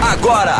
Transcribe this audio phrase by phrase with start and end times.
[0.00, 0.54] Agora,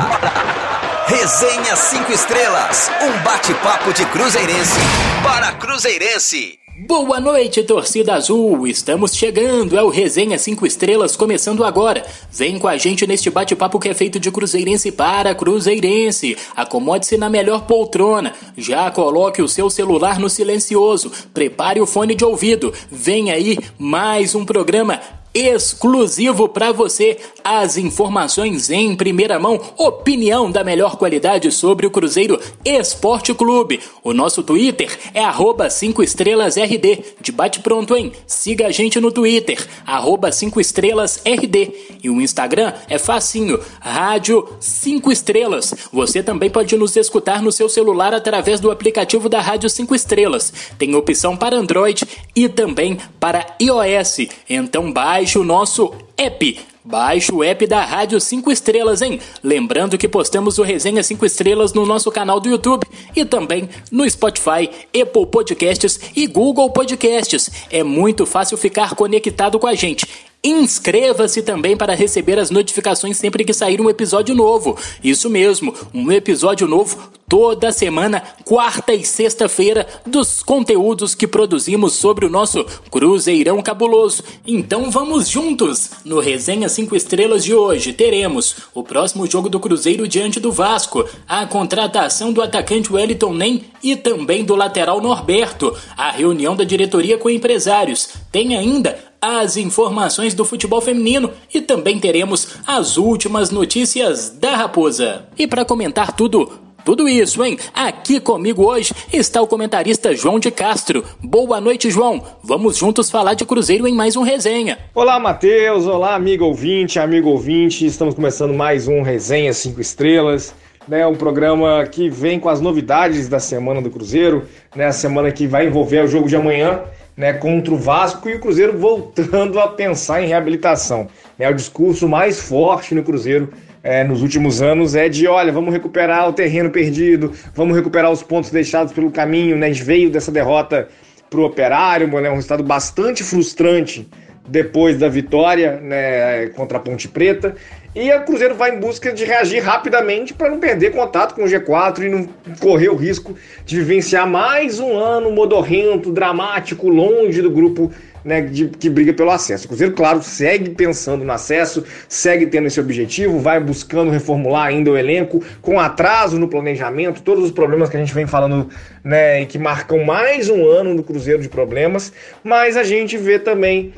[1.06, 4.80] Resenha 5 Estrelas, um bate-papo de Cruzeirense
[5.22, 6.58] para Cruzeirense.
[6.88, 8.66] Boa noite, torcida azul!
[8.66, 12.04] Estamos chegando, é o Resenha 5 Estrelas começando agora.
[12.32, 16.36] Vem com a gente neste bate-papo que é feito de Cruzeirense para Cruzeirense.
[16.56, 22.24] Acomode-se na melhor poltrona, já coloque o seu celular no silencioso, prepare o fone de
[22.24, 22.74] ouvido.
[22.90, 25.00] Vem aí mais um programa
[25.36, 32.40] exclusivo para você as informações em primeira mão, opinião da melhor qualidade sobre o Cruzeiro
[32.64, 33.80] Esporte Clube.
[34.02, 37.04] O nosso Twitter é arroba 5 estrelas RD.
[37.20, 38.12] Debate pronto, hein?
[38.26, 41.70] Siga a gente no Twitter, arroba 5 estrelas RD.
[42.02, 45.74] E o Instagram é facinho, Rádio 5 Estrelas.
[45.92, 50.52] Você também pode nos escutar no seu celular através do aplicativo da Rádio 5 Estrelas.
[50.78, 54.28] Tem opção para Android e também para iOS.
[54.48, 59.18] Então baixe o nosso app Baixe o app da Rádio 5 Estrelas, hein?
[59.42, 64.08] Lembrando que postamos o Resenha 5 Estrelas no nosso canal do YouTube e também no
[64.08, 67.50] Spotify, Apple Podcasts e Google Podcasts.
[67.72, 70.06] É muito fácil ficar conectado com a gente.
[70.44, 74.78] Inscreva-se também para receber as notificações sempre que sair um episódio novo.
[75.02, 82.24] Isso mesmo, um episódio novo toda semana, quarta e sexta-feira, dos conteúdos que produzimos sobre
[82.24, 84.22] o nosso Cruzeirão Cabuloso.
[84.46, 85.90] Então vamos juntos!
[86.04, 91.04] No Resenha 5 Estrelas de hoje teremos o próximo jogo do Cruzeiro diante do Vasco,
[91.26, 97.18] a contratação do atacante Wellington Nem e também do lateral Norberto, a reunião da diretoria
[97.18, 98.08] com empresários.
[98.30, 105.26] Tem ainda as informações do futebol feminino e também teremos as últimas notícias da Raposa.
[105.38, 106.50] E para comentar tudo,
[106.84, 107.58] tudo isso, hein?
[107.74, 111.04] Aqui comigo hoje está o comentarista João de Castro.
[111.20, 112.22] Boa noite, João.
[112.44, 114.78] Vamos juntos falar de Cruzeiro em mais um resenha.
[114.94, 115.84] Olá, Matheus.
[115.86, 117.84] Olá, amigo ouvinte, amigo ouvinte.
[117.84, 120.54] Estamos começando mais um resenha 5 estrelas.
[120.86, 125.32] Né, um programa que vem com as novidades da semana do Cruzeiro, né, a semana
[125.32, 126.80] que vai envolver o jogo de amanhã,
[127.16, 131.08] né, contra o Vasco e o Cruzeiro voltando a pensar em reabilitação.
[131.38, 135.72] É o discurso mais forte no Cruzeiro é, nos últimos anos é de, olha, vamos
[135.72, 139.66] recuperar o terreno perdido, vamos recuperar os pontos deixados pelo caminho, né?
[139.66, 140.88] A gente veio dessa derrota
[141.30, 144.08] para o Operário, né, um resultado bastante frustrante
[144.48, 147.54] depois da vitória né, contra a Ponte Preta.
[147.96, 151.46] E o Cruzeiro vai em busca de reagir rapidamente para não perder contato com o
[151.46, 152.28] G4 e não
[152.60, 153.34] correr o risco
[153.64, 157.90] de vivenciar mais um ano modorrento, dramático, longe do grupo
[158.26, 159.64] né, de, que briga pelo acesso.
[159.64, 164.90] O Cruzeiro, claro, segue pensando no acesso, segue tendo esse objetivo, vai buscando reformular ainda
[164.90, 168.68] o elenco, com atraso no planejamento, todos os problemas que a gente vem falando
[169.04, 173.38] né, e que marcam mais um ano do Cruzeiro de problemas, mas a gente vê
[173.38, 173.94] também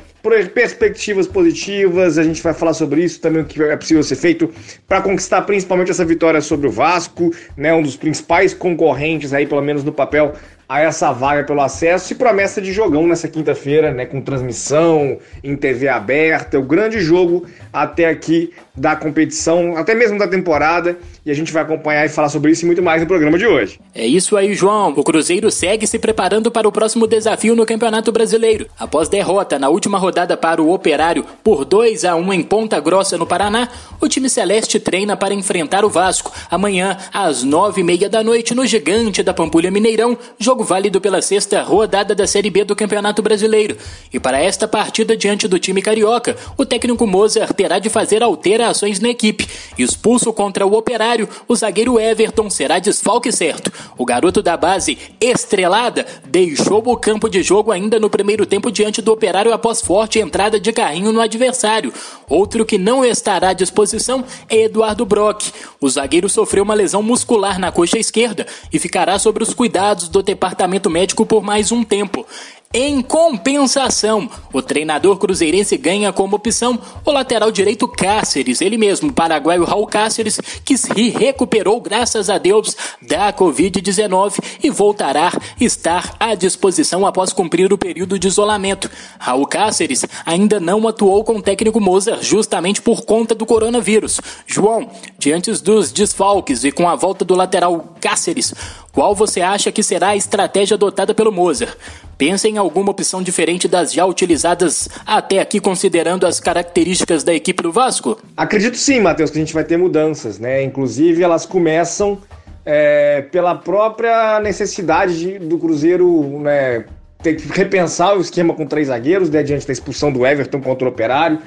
[0.53, 4.53] perspectivas positivas, a gente vai falar sobre isso também, o que é possível ser feito
[4.87, 9.61] para conquistar principalmente essa vitória sobre o Vasco, né, um dos principais concorrentes aí, pelo
[9.61, 10.33] menos no papel,
[10.69, 15.55] a essa vaga pelo acesso e promessa de jogão nessa quinta-feira, né, com transmissão em
[15.55, 21.33] TV aberta, o grande jogo até aqui da competição, até mesmo da temporada, e a
[21.33, 23.79] gente vai acompanhar e falar sobre isso e muito mais no programa de hoje.
[23.93, 24.93] É isso aí, João.
[24.95, 28.67] O Cruzeiro segue se preparando para o próximo desafio no Campeonato Brasileiro.
[28.79, 33.17] Após derrota na última rodada para o Operário por 2 a 1 em Ponta Grossa,
[33.17, 33.67] no Paraná,
[33.99, 38.55] o time celeste treina para enfrentar o Vasco amanhã às nove e meia da noite
[38.55, 43.21] no Gigante da Pampulha Mineirão, jogo válido pela sexta rodada da Série B do Campeonato
[43.21, 43.77] Brasileiro.
[44.13, 48.99] E para esta partida diante do time carioca, o técnico Mozart terá de fazer alterações
[48.99, 49.47] na equipe.
[49.77, 51.08] Expulso contra o Operário,
[51.47, 53.71] o zagueiro Everton será desfalque certo.
[53.97, 59.01] O garoto da base, estrelada, deixou o campo de jogo ainda no primeiro tempo diante
[59.01, 61.93] do Operário após forte entrada de carrinho no adversário.
[62.27, 65.51] Outro que não estará à disposição é Eduardo Brock.
[65.81, 70.21] O zagueiro sofreu uma lesão muscular na coxa esquerda e ficará sob os cuidados do
[70.21, 72.25] departamento médico por mais um tempo.
[72.71, 79.63] Em compensação, o treinador cruzeirense ganha como opção o lateral direito Cáceres, ele mesmo, paraguaio
[79.63, 87.07] Raul Cáceres, que se recuperou graças a Deus da Covid-19 e voltará estar à disposição
[87.07, 88.87] após cumprir o período de isolamento.
[89.17, 94.21] Raul Cáceres ainda não atuou com o técnico Mozart justamente por conta do coronavírus.
[94.45, 98.53] João, diante dos desfalques e com a volta do lateral Cáceres,
[98.91, 101.75] qual você acha que será a estratégia adotada pelo Mozart?
[102.17, 107.63] Pensa em alguma opção diferente das já utilizadas até aqui, considerando as características da equipe
[107.63, 108.17] do Vasco?
[108.35, 110.63] Acredito sim, Matheus, que a gente vai ter mudanças, né?
[110.63, 112.19] Inclusive, elas começam
[112.65, 116.83] é, pela própria necessidade de, do Cruzeiro né,
[117.21, 120.85] ter que repensar o esquema com três zagueiros, né, diante da expulsão do Everton contra
[120.85, 121.39] o Operário.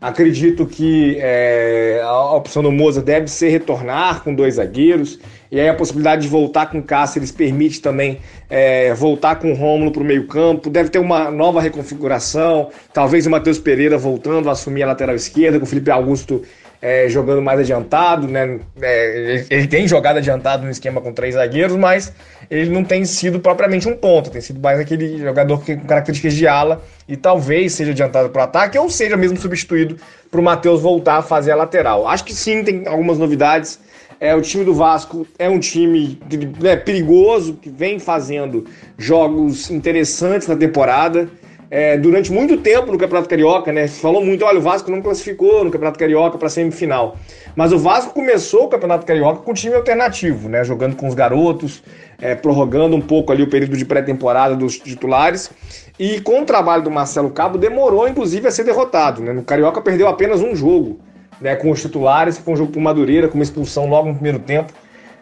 [0.00, 5.18] Acredito que é, a opção do Moza deve ser retornar com dois zagueiros.
[5.50, 9.90] E aí a possibilidade de voltar com Cáceres permite também é, voltar com o Rômulo
[9.90, 10.70] para o meio campo.
[10.70, 12.70] Deve ter uma nova reconfiguração.
[12.92, 16.42] Talvez o Matheus Pereira voltando a assumir a lateral esquerda, com o Felipe Augusto
[16.80, 18.60] é, jogando mais adiantado, né?
[18.80, 22.12] É, ele tem jogado adiantado no esquema com três zagueiros, mas
[22.50, 26.46] ele não tem sido propriamente um ponto, tem sido mais aquele jogador com características de
[26.46, 29.96] ala e talvez seja adiantado para o ataque ou seja mesmo substituído
[30.30, 32.06] para o Matheus voltar a fazer a lateral.
[32.06, 33.80] Acho que sim, tem algumas novidades.
[34.20, 36.18] É, o time do Vasco é um time
[36.60, 38.66] né, perigoso, que vem fazendo
[38.96, 41.28] jogos interessantes na temporada
[41.70, 43.86] é, durante muito tempo no Campeonato Carioca, né?
[43.86, 47.16] Se falou muito, olha, o Vasco não classificou no Campeonato Carioca para semifinal.
[47.54, 50.64] Mas o Vasco começou o Campeonato Carioca com time alternativo, né?
[50.64, 51.82] Jogando com os garotos,
[52.20, 55.50] é, prorrogando um pouco ali o período de pré-temporada dos titulares.
[55.98, 59.22] E com o trabalho do Marcelo Cabo, demorou inclusive a ser derrotado.
[59.22, 59.32] Né?
[59.32, 60.98] No Carioca perdeu apenas um jogo
[61.40, 64.38] né, com os titulares, foi um jogo por Madureira, com uma expulsão logo no primeiro
[64.38, 64.72] tempo.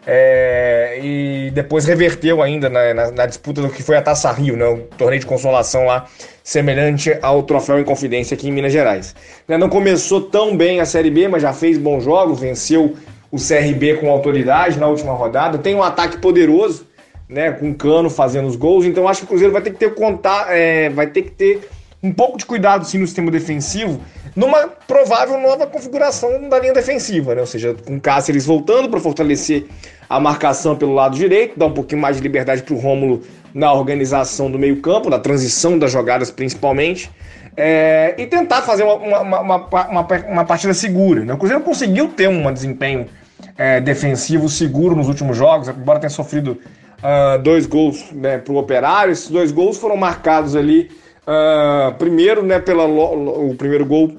[0.09, 4.55] É, e depois reverteu ainda na, na, na, disputa do que foi a Taça Rio,
[4.55, 6.05] né, o torneio de consolação lá,
[6.41, 9.13] semelhante ao troféu em confidência aqui em Minas Gerais.
[9.45, 12.95] Né, não começou tão bem a Série B, mas já fez bons jogos, venceu
[13.29, 16.87] o CRB com autoridade na última rodada, tem um ataque poderoso,
[17.27, 19.93] né, com Cano fazendo os gols, então acho que o Cruzeiro vai ter que ter
[19.93, 21.67] contar, é, vai ter que ter
[22.01, 23.99] um pouco de cuidado sim no sistema defensivo,
[24.35, 27.41] numa provável nova configuração da linha defensiva, né?
[27.41, 29.65] Ou seja, com Cáceres voltando para fortalecer
[30.09, 33.23] a marcação pelo lado direito, dar um pouquinho mais de liberdade para o Rômulo
[33.53, 37.09] na organização do meio-campo, na transição das jogadas principalmente.
[37.59, 41.25] É, e tentar fazer uma, uma, uma, uma, partida segura.
[41.25, 41.33] Né?
[41.33, 43.07] O Cruzeiro conseguiu ter um desempenho
[43.57, 46.59] é, defensivo seguro nos últimos jogos, embora tenha sofrido
[47.01, 49.11] uh, dois gols né, para o Operário.
[49.11, 50.91] Esses dois gols foram marcados ali,
[51.27, 54.15] uh, primeiro, né, pela, o primeiro gol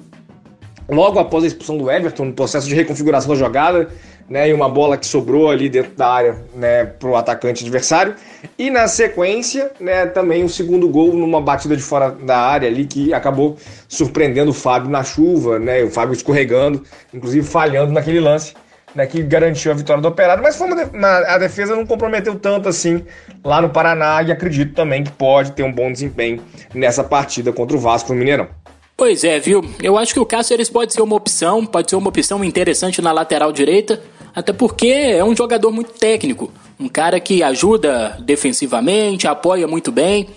[0.88, 3.88] logo após a expulsão do Everton, no processo de reconfiguração da jogada,
[4.28, 8.14] né, e uma bola que sobrou ali dentro da área né, o atacante adversário.
[8.58, 12.86] E na sequência, né, também o segundo gol numa batida de fora da área ali
[12.86, 13.56] que acabou
[13.88, 16.82] surpreendendo o Fábio na chuva, né, o Fábio escorregando,
[17.12, 18.54] inclusive falhando naquele lance
[18.98, 22.68] né, que garantiu a vitória do Operário, mas foi uma, a defesa não comprometeu tanto
[22.68, 23.04] assim
[23.44, 26.42] lá no Paraná e acredito também que pode ter um bom desempenho
[26.74, 28.48] nessa partida contra o Vasco no Mineirão.
[28.96, 29.64] Pois é, viu?
[29.80, 33.12] Eu acho que o Cáceres pode ser uma opção, pode ser uma opção interessante na
[33.12, 34.02] lateral direita,
[34.34, 40.28] até porque é um jogador muito técnico, um cara que ajuda defensivamente, apoia muito bem.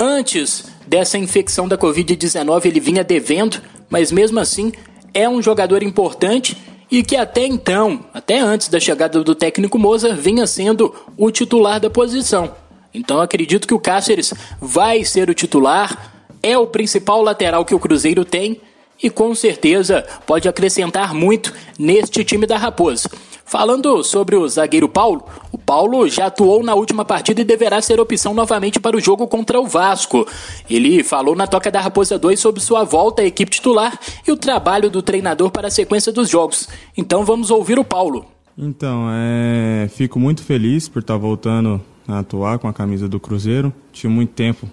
[0.00, 3.60] Antes dessa infecção da Covid-19 ele vinha devendo,
[3.90, 4.72] mas mesmo assim
[5.12, 6.56] é um jogador importante
[6.92, 11.80] e que até então, até antes da chegada do técnico Moza, vinha sendo o titular
[11.80, 12.54] da posição.
[12.92, 16.12] Então acredito que o Cáceres vai ser o titular,
[16.42, 18.60] é o principal lateral que o Cruzeiro tem
[19.02, 23.10] e com certeza pode acrescentar muito neste time da Raposa.
[23.52, 28.00] Falando sobre o zagueiro Paulo, o Paulo já atuou na última partida e deverá ser
[28.00, 30.26] opção novamente para o jogo contra o Vasco.
[30.70, 34.38] Ele falou na Toca da Raposa 2 sobre sua volta à equipe titular e o
[34.38, 36.66] trabalho do treinador para a sequência dos jogos.
[36.96, 38.24] Então vamos ouvir o Paulo.
[38.56, 39.86] Então, é...
[39.90, 41.78] fico muito feliz por estar voltando
[42.08, 43.70] a atuar com a camisa do Cruzeiro.
[43.92, 44.66] Tinha muito tempo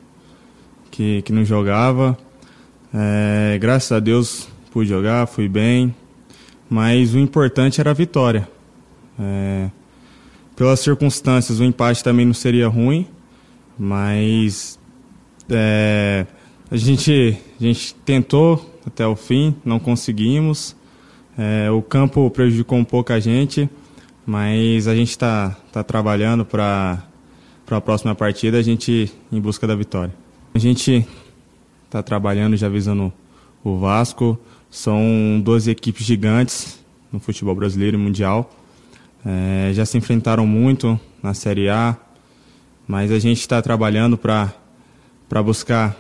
[0.89, 2.17] que, que não jogava.
[2.93, 3.57] É...
[3.59, 5.93] Graças a Deus pude jogar, fui bem.
[6.69, 8.47] Mas o importante era a vitória.
[9.19, 9.69] É,
[10.56, 13.07] pelas circunstâncias, o empate também não seria ruim,
[13.78, 14.80] mas
[15.49, 16.26] é,
[16.69, 20.76] a, gente, a gente tentou até o fim, não conseguimos.
[21.38, 23.69] É, o campo prejudicou um pouco a gente,
[24.26, 27.04] mas a gente está tá trabalhando para
[27.69, 30.14] a próxima partida, a gente em busca da vitória.
[30.54, 31.07] A gente
[31.85, 33.14] está trabalhando já visando
[33.64, 34.38] o Vasco,
[34.69, 36.80] são 12 equipes gigantes
[37.11, 38.58] no futebol brasileiro e mundial.
[39.26, 41.95] É, já se enfrentaram muito na Série A,
[42.88, 45.95] mas a gente está trabalhando para buscar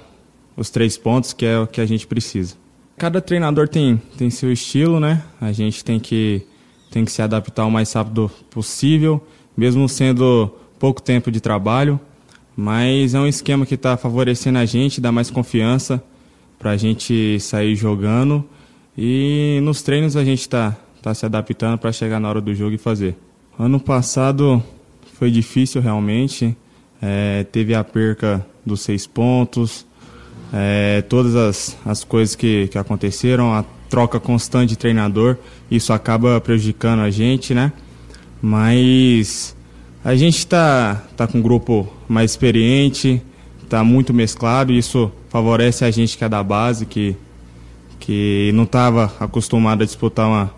[0.55, 2.55] os três pontos que é o que a gente precisa.
[2.97, 5.23] Cada treinador tem, tem seu estilo, né?
[5.39, 6.45] A gente tem que,
[6.91, 11.99] tem que se adaptar o mais rápido possível, mesmo sendo pouco tempo de trabalho,
[12.55, 16.03] mas é um esquema que está favorecendo a gente, dá mais confiança
[16.57, 18.43] para a gente sair jogando
[18.97, 22.75] e nos treinos a gente está está se adaptando para chegar na hora do jogo
[22.75, 23.15] e fazer.
[23.57, 24.61] Ano passado
[25.13, 26.55] foi difícil realmente,
[27.01, 29.87] é, teve a perca dos seis pontos,
[30.53, 35.37] é, todas as, as coisas que, que aconteceram, a troca constante de treinador,
[35.71, 37.71] isso acaba prejudicando a gente, né?
[38.41, 39.55] Mas
[40.03, 43.21] a gente está tá com um grupo mais experiente,
[43.63, 47.15] está muito mesclado, isso favorece a gente que é da base, que
[47.99, 50.51] que não estava acostumado a disputar uma,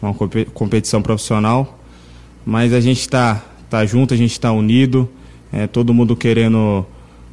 [0.00, 0.14] uma
[0.52, 1.78] competição profissional,
[2.44, 5.08] mas a gente está tá junto, a gente está unido,
[5.52, 6.84] é, todo mundo querendo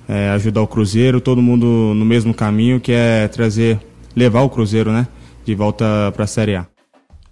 [0.07, 3.79] é, ajudar o Cruzeiro, todo mundo no mesmo caminho, que é trazer,
[4.15, 5.07] levar o Cruzeiro, né,
[5.45, 6.67] de volta para a Série A.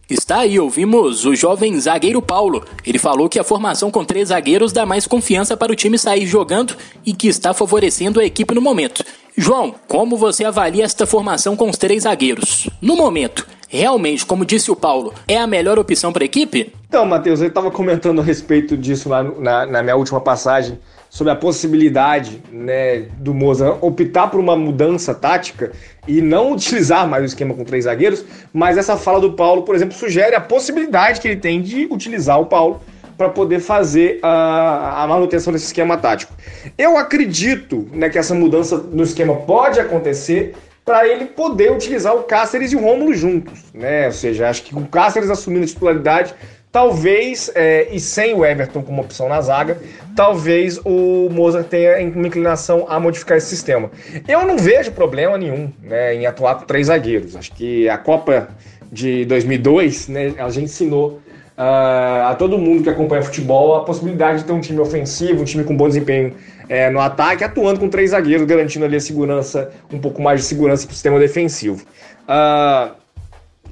[0.08, 2.64] Está aí, ouvimos o jovem zagueiro Paulo.
[2.86, 6.28] Ele falou que a formação com três zagueiros dá mais confiança para o time sair
[6.28, 9.04] jogando e que está favorecendo a equipe no momento.
[9.36, 12.70] João, como você avalia esta formação com os três zagueiros?
[12.80, 16.74] No momento, realmente, como disse o Paulo, é a melhor opção para a equipe?
[16.88, 20.80] Então, Matheus, eu estava comentando a respeito disso lá na, na minha última passagem
[21.10, 25.72] sobre a possibilidade né, do Moza optar por uma mudança tática
[26.06, 29.76] e não utilizar mais o esquema com três zagueiros, mas essa fala do Paulo, por
[29.76, 32.82] exemplo, sugere a possibilidade que ele tem de utilizar o Paulo
[33.18, 36.34] para poder fazer a, a, manutenção desse esquema tático.
[36.78, 40.54] Eu acredito né, que essa mudança no esquema pode acontecer
[40.86, 44.06] para ele poder utilizar o Cáceres e o Rômulo juntos, né?
[44.06, 46.36] Ou seja, acho que com o Cáceres assumindo a titularidade,
[46.76, 49.78] Talvez, é, e sem o Everton como opção na zaga,
[50.14, 53.90] talvez o Mozart tenha uma inclinação a modificar esse sistema.
[54.28, 57.34] Eu não vejo problema nenhum né, em atuar com três zagueiros.
[57.34, 58.50] Acho que a Copa
[58.92, 61.22] de 2002, né, a gente ensinou
[61.58, 65.46] uh, a todo mundo que acompanha futebol a possibilidade de ter um time ofensivo, um
[65.46, 66.34] time com bom desempenho
[66.68, 70.46] é, no ataque, atuando com três zagueiros, garantindo ali a segurança, um pouco mais de
[70.46, 71.86] segurança para o sistema defensivo.
[72.28, 72.96] Uh,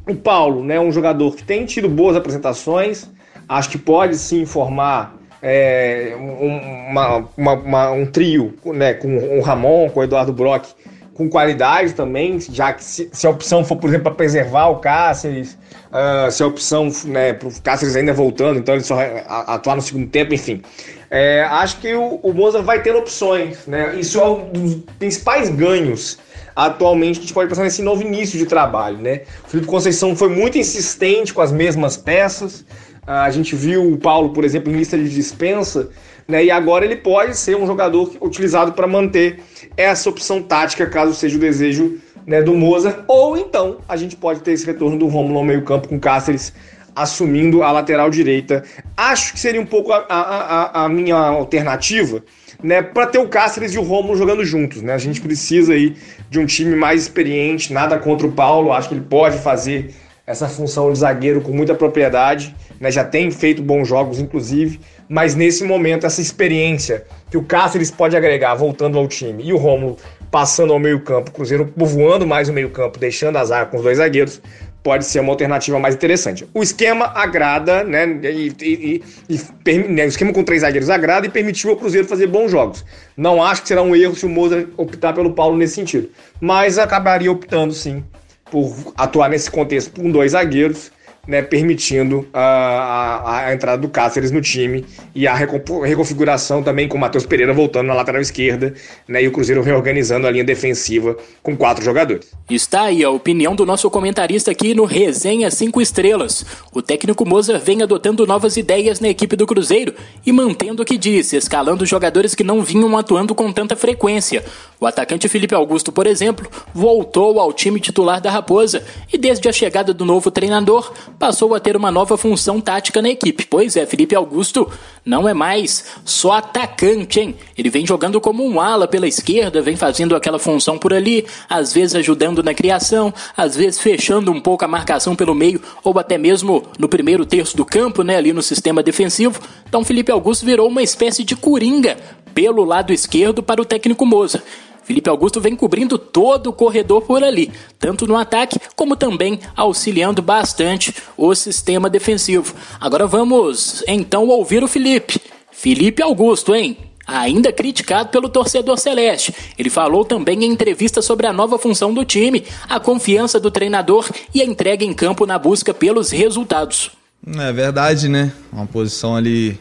[0.08, 3.10] o Paulo, né, um jogador que tem tido boas apresentações,
[3.48, 9.90] acho que pode sim formar é, uma, uma, uma, um trio né, com o Ramon,
[9.90, 10.68] com o Eduardo Brock,
[11.14, 14.78] com qualidade também, já que se, se a opção for, por exemplo, para preservar o
[14.78, 15.58] Cáceres,
[15.92, 19.82] uh, se a opção né, para o Cáceres ainda voltando, então ele só atuar no
[19.82, 20.62] segundo tempo, enfim.
[21.10, 23.96] É, acho que o, o vai ter opções, né?
[24.00, 26.18] Isso é um dos principais ganhos
[26.56, 29.22] atualmente a gente pode pensar nesse novo início de trabalho, né?
[29.46, 32.66] O Felipe Conceição foi muito insistente com as mesmas peças.
[33.06, 35.90] A gente viu o Paulo, por exemplo, em lista de dispensa,
[36.28, 36.46] né?
[36.46, 39.40] E agora ele pode ser um jogador utilizado para manter
[39.76, 43.04] essa opção tática, caso seja o desejo né, do Mozart.
[43.08, 46.54] Ou então a gente pode ter esse retorno do Romulo ao meio-campo com Cáceres
[46.96, 48.64] assumindo a lateral direita.
[48.96, 52.24] Acho que seria um pouco a, a, a, minha alternativa
[52.62, 54.94] né, para ter o Cáceres e o Romulo jogando juntos, né?
[54.94, 55.96] A gente precisa aí
[56.30, 59.94] de um time mais experiente, nada contra o Paulo, acho que ele pode fazer
[60.26, 62.92] essa função de zagueiro com muita propriedade, né?
[62.92, 68.16] Já tem feito bons jogos inclusive, mas nesse momento essa experiência que o Cáceres pode
[68.16, 69.98] agregar voltando ao time e o Romulo
[70.30, 74.00] passando ao meio-campo, o Cruzeiro povoando mais o meio-campo, deixando a zaga com os dois
[74.00, 74.42] zagueiros,
[74.82, 76.46] pode ser uma alternativa mais interessante.
[76.54, 78.06] O esquema agrada, né?
[78.24, 82.28] E, e, e, né, o esquema com três zagueiros agrada e permitiu ao Cruzeiro fazer
[82.28, 82.84] bons jogos.
[83.16, 86.10] Não acho que será um erro se o Mozart optar pelo Paulo nesse sentido,
[86.42, 88.04] mas acabaria optando sim
[88.52, 90.92] por atuar nesse contexto com dois zagueiros
[91.26, 96.98] né, permitindo a, a, a, entrada do Cáceres no time e a reconfiguração também com
[96.98, 98.74] o Matheus Pereira voltando na lateral esquerda
[99.08, 102.30] né, e o Cruzeiro reorganizando a linha defensiva com quatro jogadores.
[102.50, 106.46] Está aí a opinião do nosso comentarista aqui no Resenha 5 Estrelas.
[106.74, 109.94] O técnico Moza vem adotando novas ideias na equipe do Cruzeiro
[110.26, 114.44] e mantendo o que disse, escalando jogadores que não vinham atuando com tanta frequência.
[114.78, 119.54] O atacante Felipe Augusto, por exemplo, voltou ao time titular da Raposa e desde a
[119.54, 120.92] chegada do novo treinador
[121.24, 123.48] passou a ter uma nova função tática na equipe.
[123.50, 124.70] Pois é, Felipe Augusto
[125.06, 127.36] não é mais só atacante, hein?
[127.58, 131.72] Ele vem jogando como um ala pela esquerda, vem fazendo aquela função por ali, às
[131.72, 136.18] vezes ajudando na criação, às vezes fechando um pouco a marcação pelo meio ou até
[136.18, 139.40] mesmo no primeiro terço do campo, né, ali no sistema defensivo.
[139.66, 141.96] Então Felipe Augusto virou uma espécie de coringa
[142.36, 144.44] pelo lado esquerdo para o técnico Moza.
[144.84, 150.22] Felipe Augusto vem cobrindo todo o corredor por ali, tanto no ataque como também auxiliando
[150.22, 152.54] bastante o sistema defensivo.
[152.80, 155.22] Agora vamos então ouvir o Felipe.
[155.52, 156.78] Felipe Augusto, hein?
[157.06, 159.34] Ainda criticado pelo torcedor celeste.
[159.58, 164.10] Ele falou também em entrevista sobre a nova função do time, a confiança do treinador
[164.34, 166.92] e a entrega em campo na busca pelos resultados.
[167.38, 168.34] É verdade, né?
[168.52, 169.58] Uma posição ali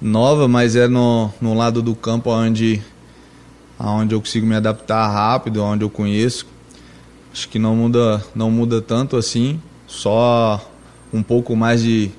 [0.00, 2.80] nova, mas é no, no lado do campo onde
[3.78, 6.46] onde eu consigo me adaptar rápido, onde eu conheço.
[7.32, 10.60] Acho que não muda, não muda tanto assim, só
[11.12, 12.10] um pouco mais de,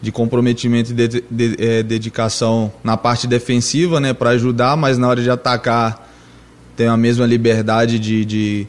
[0.00, 5.08] de comprometimento e de, de, é, dedicação na parte defensiva, né, para ajudar, mas na
[5.08, 6.08] hora de atacar
[6.76, 8.66] tem a mesma liberdade de, de,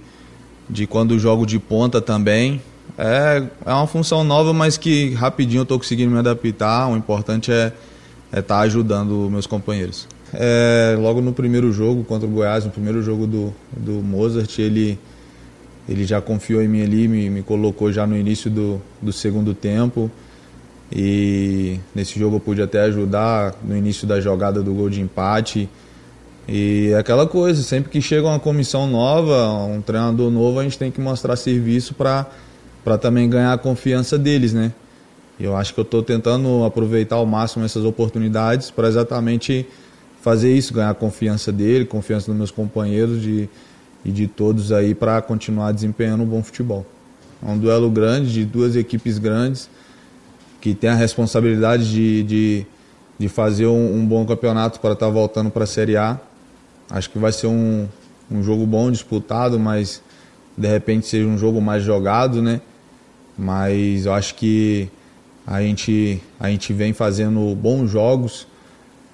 [0.69, 2.61] de quando jogo de ponta também.
[2.97, 6.87] É, é uma função nova, mas que rapidinho eu estou conseguindo me adaptar.
[6.87, 7.73] O importante é
[8.27, 10.07] estar é tá ajudando meus companheiros.
[10.33, 14.99] É, logo no primeiro jogo contra o Goiás, no primeiro jogo do, do Mozart, ele,
[15.87, 19.53] ele já confiou em mim ali, me, me colocou já no início do, do segundo
[19.53, 20.09] tempo.
[20.91, 25.69] E nesse jogo eu pude até ajudar no início da jogada do gol de empate.
[26.47, 30.77] E é aquela coisa, sempre que chega uma comissão nova, um treinador novo, a gente
[30.77, 32.27] tem que mostrar serviço para
[33.01, 34.71] também ganhar a confiança deles, né?
[35.39, 39.65] Eu acho que eu estou tentando aproveitar ao máximo essas oportunidades para exatamente
[40.25, 43.47] fazer isso, ganhar a confiança dele, confiança dos meus companheiros de,
[44.03, 46.83] e de todos aí para continuar desempenhando um bom futebol.
[47.45, 49.69] É um duelo grande, de duas equipes grandes,
[50.59, 52.65] que tem a responsabilidade de, de,
[53.19, 56.19] de fazer um, um bom campeonato para estar tá voltando para a Série A.
[56.89, 57.87] Acho que vai ser um,
[58.31, 60.01] um jogo bom, disputado, mas
[60.57, 62.61] de repente seja um jogo mais jogado, né?
[63.37, 64.89] Mas eu acho que
[65.45, 68.47] a gente, a gente vem fazendo bons jogos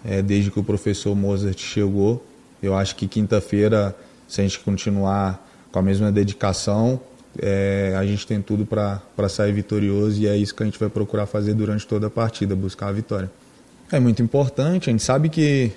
[0.03, 2.25] é, desde que o professor Mozart chegou.
[2.61, 3.95] Eu acho que quinta-feira,
[4.27, 6.99] se a gente continuar com a mesma dedicação,
[7.39, 10.89] é, a gente tem tudo para sair vitorioso e é isso que a gente vai
[10.89, 13.31] procurar fazer durante toda a partida, buscar a vitória.
[13.91, 15.71] É muito importante, a gente sabe que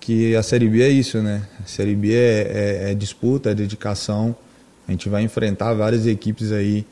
[0.00, 1.46] que a Série B é isso, né?
[1.62, 4.34] A Série B é, é, é, disputa, é dedicação.
[4.88, 6.86] A gente vai enfrentar várias equipes aí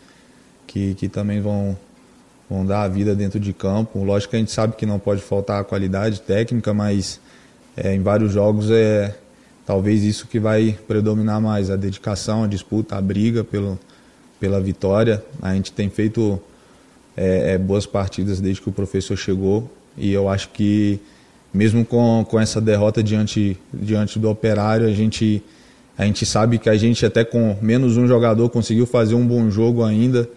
[0.66, 1.76] que, que também vão,
[2.48, 4.02] vão dar a vida dentro de campo.
[4.02, 7.20] Lógico que a gente sabe que não pode faltar a qualidade técnica, mas
[7.76, 9.14] é, em vários jogos é
[9.66, 13.78] talvez isso que vai predominar mais, a dedicação, a disputa, a briga pelo,
[14.40, 15.22] pela vitória.
[15.42, 16.40] A gente tem feito
[17.16, 21.00] é, é boas partidas desde que o professor chegou e eu acho que
[21.52, 25.42] mesmo com, com essa derrota diante, diante do Operário, a gente,
[25.96, 29.50] a gente sabe que a gente até com menos um jogador conseguiu fazer um bom
[29.50, 30.28] jogo ainda.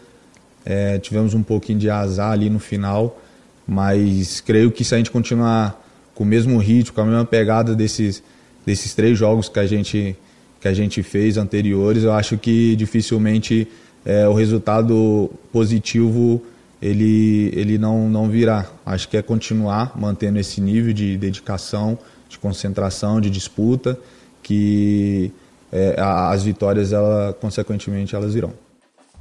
[0.65, 3.19] É, tivemos um pouquinho de azar ali no final,
[3.67, 5.81] mas creio que se a gente continuar
[6.13, 8.21] com o mesmo ritmo, com a mesma pegada desses,
[8.65, 10.15] desses três jogos que a gente,
[10.59, 13.67] que a gente fez anteriores, eu acho que dificilmente
[14.05, 16.41] é, o resultado positivo
[16.81, 18.65] ele, ele não, não virá.
[18.85, 21.97] Acho que é continuar mantendo esse nível de dedicação,
[22.27, 23.97] de concentração, de disputa,
[24.41, 25.31] que
[25.71, 28.53] é, as vitórias, ela, consequentemente, elas virão.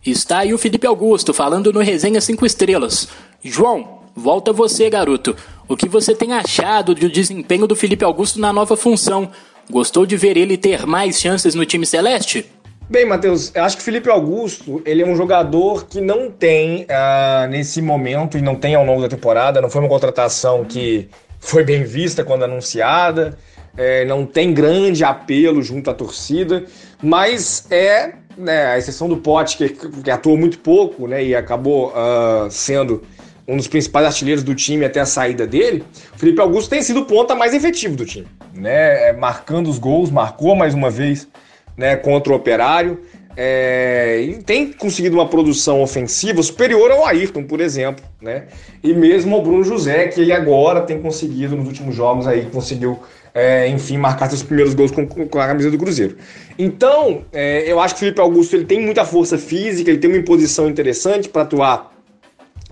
[0.05, 3.09] Está aí o Felipe Augusto falando no Resenha 5 Estrelas.
[3.45, 5.37] João, volta você, garoto.
[5.69, 9.31] O que você tem achado do desempenho do Felipe Augusto na nova função?
[9.71, 12.51] Gostou de ver ele ter mais chances no time celeste?
[12.89, 16.85] Bem, Matheus, eu acho que o Felipe Augusto, ele é um jogador que não tem,
[16.85, 21.09] uh, nesse momento, e não tem ao longo da temporada, não foi uma contratação que
[21.39, 23.39] foi bem vista quando anunciada,
[23.77, 26.65] é, não tem grande apelo junto à torcida,
[27.01, 31.89] mas é, né, a exceção do Pote, que, que atuou muito pouco, né, e acabou
[31.89, 33.03] uh, sendo
[33.47, 37.01] um dos principais artilheiros do time até a saída dele, o Felipe Augusto tem sido
[37.01, 41.29] o ponta mais efetivo do time, né, é, marcando os gols, marcou mais uma vez
[41.77, 43.01] né, contra o Operário.
[43.37, 48.49] É, e tem conseguido uma produção ofensiva superior ao Ayrton, por exemplo, né?
[48.83, 52.99] E mesmo ao Bruno José, que ele agora tem conseguido nos últimos jogos aí, conseguiu,
[53.35, 56.17] é, enfim, marcar seus primeiros gols com, com a camisa do Cruzeiro.
[56.59, 60.11] Então, é, eu acho que o Felipe Augusto ele tem muita força física, ele tem
[60.11, 61.93] uma imposição interessante para atuar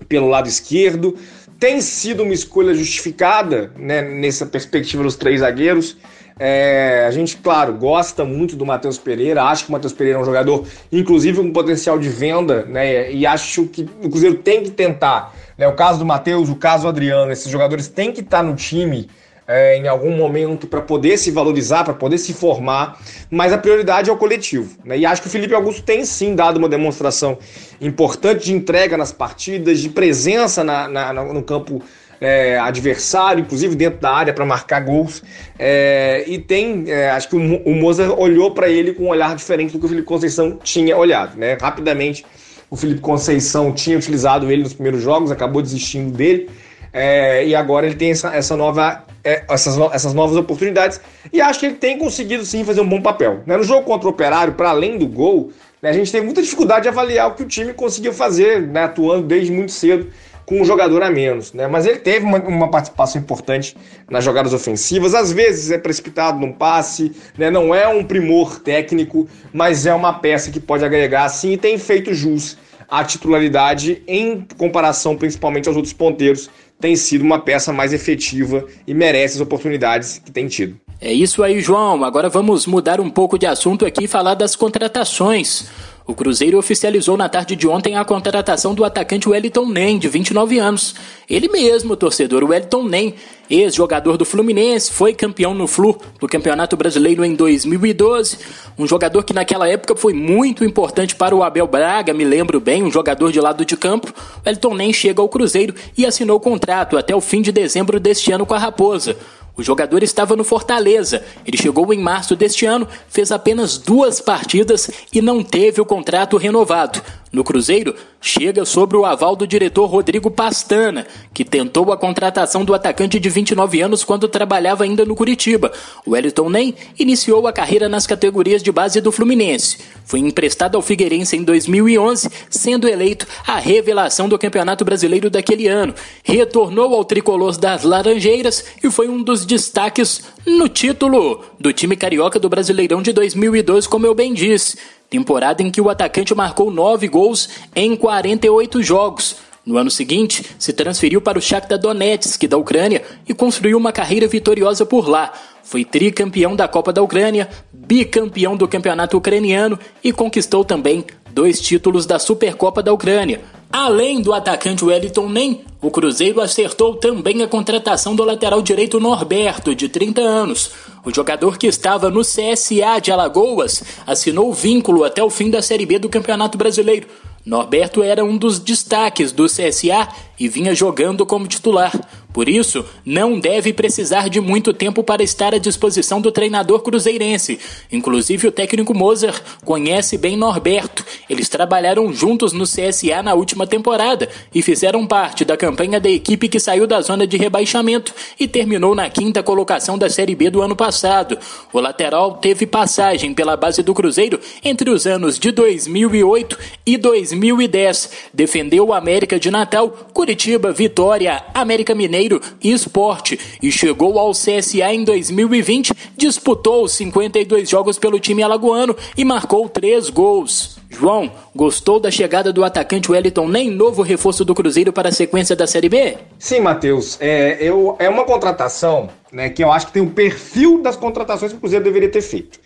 [0.07, 1.15] pelo lado esquerdo.
[1.59, 5.97] Tem sido uma escolha justificada né, nessa perspectiva dos três zagueiros.
[6.41, 10.21] É, a gente, claro, gosta muito do Matheus Pereira, acho que o Matheus Pereira é
[10.21, 13.11] um jogador, inclusive, com potencial de venda, né?
[13.11, 15.35] E acho que o Cruzeiro tem que tentar.
[15.57, 18.55] Né, o caso do Matheus, o caso do Adriano, esses jogadores têm que estar no
[18.55, 19.09] time
[19.49, 24.07] é, em algum momento para poder se valorizar, para poder se formar, mas a prioridade
[24.07, 24.77] é o coletivo.
[24.85, 24.99] Né?
[24.99, 27.35] E acho que o Felipe Augusto tem sim dado uma demonstração
[27.81, 31.81] importante de entrega nas partidas, de presença na, na, no campo
[32.21, 35.23] é, adversário, inclusive dentro da área para marcar gols.
[35.57, 39.35] É, e tem, é, acho que o, o Mozart olhou para ele com um olhar
[39.35, 41.35] diferente do que o Felipe Conceição tinha olhado.
[41.35, 41.57] Né?
[41.59, 42.23] Rapidamente,
[42.69, 46.51] o Felipe Conceição tinha utilizado ele nos primeiros jogos, acabou desistindo dele.
[46.91, 50.99] É, e agora ele tem essa, essa nova, é, essas, no, essas novas oportunidades
[51.31, 53.43] e acho que ele tem conseguido sim fazer um bom papel.
[53.45, 53.55] Né?
[53.55, 56.83] No jogo contra o Operário, para além do gol, né, a gente tem muita dificuldade
[56.83, 60.07] de avaliar o que o time conseguiu fazer, né, atuando desde muito cedo
[60.47, 61.67] com um jogador a menos, né?
[61.67, 63.77] Mas ele teve uma, uma, participação importante
[64.09, 65.13] nas jogadas ofensivas.
[65.13, 67.51] Às vezes é precipitado num passe, né?
[67.51, 71.77] Não é um primor técnico, mas é uma peça que pode agregar sim e tem
[71.77, 72.57] feito jus
[72.89, 76.49] à titularidade em comparação principalmente aos outros ponteiros.
[76.79, 80.79] Tem sido uma peça mais efetiva e merece as oportunidades que tem tido.
[81.01, 82.03] É isso aí, João.
[82.03, 85.69] Agora vamos mudar um pouco de assunto aqui e falar das contratações.
[86.09, 90.57] O Cruzeiro oficializou na tarde de ontem a contratação do atacante Wellington Nem, de 29
[90.57, 90.95] anos.
[91.29, 93.13] Ele mesmo, torcedor Wellington Nem,
[93.47, 98.39] ex-jogador do Fluminense, foi campeão no Flu do Campeonato Brasileiro em 2012.
[98.75, 102.81] Um jogador que naquela época foi muito importante para o Abel Braga, me lembro bem,
[102.81, 104.11] um jogador de lado de campo.
[104.43, 108.47] Wellington Nem chega ao Cruzeiro e assinou contrato até o fim de dezembro deste ano
[108.47, 109.15] com a Raposa.
[109.59, 111.21] O jogador estava no Fortaleza.
[111.45, 116.37] Ele chegou em março deste ano, fez apenas duas partidas e não teve o contrato
[116.37, 117.01] renovado.
[117.31, 122.73] No Cruzeiro, chega sobre o aval do diretor Rodrigo Pastana, que tentou a contratação do
[122.73, 125.71] atacante de 29 anos quando trabalhava ainda no Curitiba.
[126.05, 129.77] O Wellington Nem iniciou a carreira nas categorias de base do Fluminense.
[130.03, 135.93] Foi emprestado ao Figueirense em 2011, sendo eleito a revelação do Campeonato Brasileiro daquele ano.
[136.23, 140.23] Retornou ao tricolor das Laranjeiras e foi um dos destaques
[140.57, 144.77] no título do time carioca do Brasileirão de 2012, como eu bem disse
[145.09, 149.37] temporada em que o atacante marcou 9 gols em 48 jogos.
[149.65, 154.27] No ano seguinte, se transferiu para o Shakhtar Donetsk da Ucrânia e construiu uma carreira
[154.27, 155.31] vitoriosa por lá.
[155.63, 161.05] Foi tricampeão da Copa da Ucrânia, bicampeão do Campeonato Ucraniano e conquistou também
[161.39, 163.39] dois títulos da Supercopa da Ucrânia.
[163.71, 169.73] Além do atacante Wellington Nem, o Cruzeiro acertou também a contratação do lateral direito Norberto,
[169.73, 170.71] de 30 anos.
[171.05, 175.61] O jogador que estava no CSA de Alagoas assinou o vínculo até o fim da
[175.61, 177.07] Série B do Campeonato Brasileiro.
[177.45, 181.93] Norberto era um dos destaques do CSA e vinha jogando como titular.
[182.31, 187.57] Por isso, não deve precisar de muito tempo para estar à disposição do treinador cruzeirense.
[187.91, 189.33] Inclusive, o técnico Moser
[189.65, 191.03] conhece bem Norberto.
[191.27, 196.47] Eles trabalharam juntos no CSA na última temporada e fizeram parte da campanha da equipe
[196.47, 200.61] que saiu da zona de rebaixamento e terminou na quinta colocação da Série B do
[200.61, 201.35] ano passado.
[201.73, 208.11] O lateral teve passagem pela base do Cruzeiro entre os anos de 2008 e 2010.
[208.31, 212.18] Defendeu o América de Natal, Curitiba, Vitória, América Mineiro
[212.61, 219.23] e Esporte e chegou ao CSA em 2020, disputou 52 jogos pelo time alagoano e
[219.23, 220.77] marcou 3 gols.
[220.89, 225.55] João, gostou da chegada do atacante Wellington, nem novo reforço do Cruzeiro para a sequência
[225.55, 226.17] da Série B?
[226.39, 227.17] Sim, Matheus.
[227.21, 230.95] É, eu, é uma contratação né, que eu acho que tem o um perfil das
[230.95, 232.59] contratações que o Cruzeiro deveria ter feito.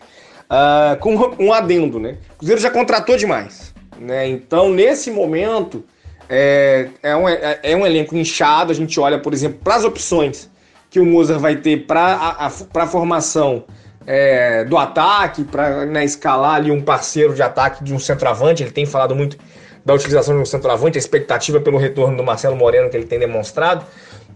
[0.45, 2.17] Uh, com um adendo, né?
[2.35, 3.73] O Cruzeiro já contratou demais.
[3.99, 4.27] Né?
[4.27, 5.83] Então, nesse momento,
[6.29, 8.71] é, é, um, é, é um elenco inchado.
[8.71, 10.49] A gente olha, por exemplo, para as opções
[10.89, 13.63] que o Mozart vai ter para a, formação
[14.05, 18.63] é, do ataque, para né, escalar ali um parceiro de ataque de um centroavante.
[18.63, 19.37] Ele tem falado muito
[19.83, 23.19] da utilização de um centroavante, a expectativa pelo retorno do Marcelo Moreno que ele tem
[23.19, 23.85] demonstrado.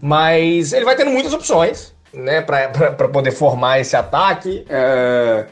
[0.00, 4.64] Mas ele vai tendo muitas opções né, para poder formar esse ataque.
[4.68, 5.46] É,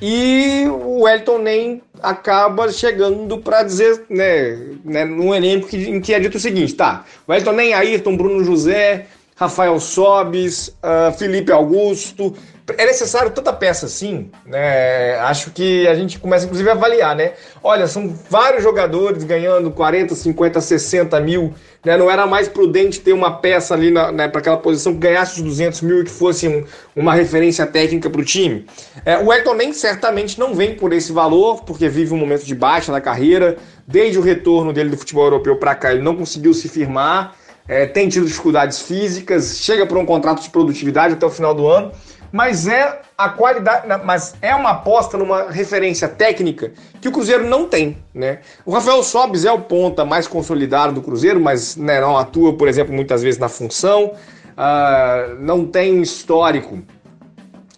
[0.00, 6.14] e o Elton nem acaba chegando para dizer, né, né, num elenco que, em que
[6.14, 9.06] é dito o seguinte, tá, o Elton nem, Ayrton, Bruno José,
[9.40, 12.36] Rafael Sobis, uh, Felipe Augusto,
[12.76, 15.18] é necessário tanta peça assim, né?
[15.20, 17.32] Acho que a gente começa inclusive a avaliar, né?
[17.62, 21.96] Olha, são vários jogadores ganhando 40, 50, 60 mil, né?
[21.96, 25.42] Não era mais prudente ter uma peça ali né, para aquela posição que ganhasse os
[25.42, 26.62] 200 mil e que fosse um,
[26.94, 28.66] uma referência técnica para o time.
[29.06, 32.54] É, o Elton nem certamente não vem por esse valor, porque vive um momento de
[32.54, 33.56] baixa na carreira.
[33.86, 37.34] Desde o retorno dele do futebol europeu para cá, ele não conseguiu se firmar.
[37.68, 41.68] É, tem tido dificuldades físicas, chega para um contrato de produtividade até o final do
[41.68, 41.92] ano
[42.32, 47.66] mas é a qualidade, mas é uma aposta numa referência técnica que o Cruzeiro não
[47.66, 48.38] tem, né?
[48.64, 52.68] O Rafael Sobis é o ponta mais consolidado do Cruzeiro, mas né, não atua, por
[52.68, 54.12] exemplo, muitas vezes na função,
[54.56, 56.78] uh, não tem histórico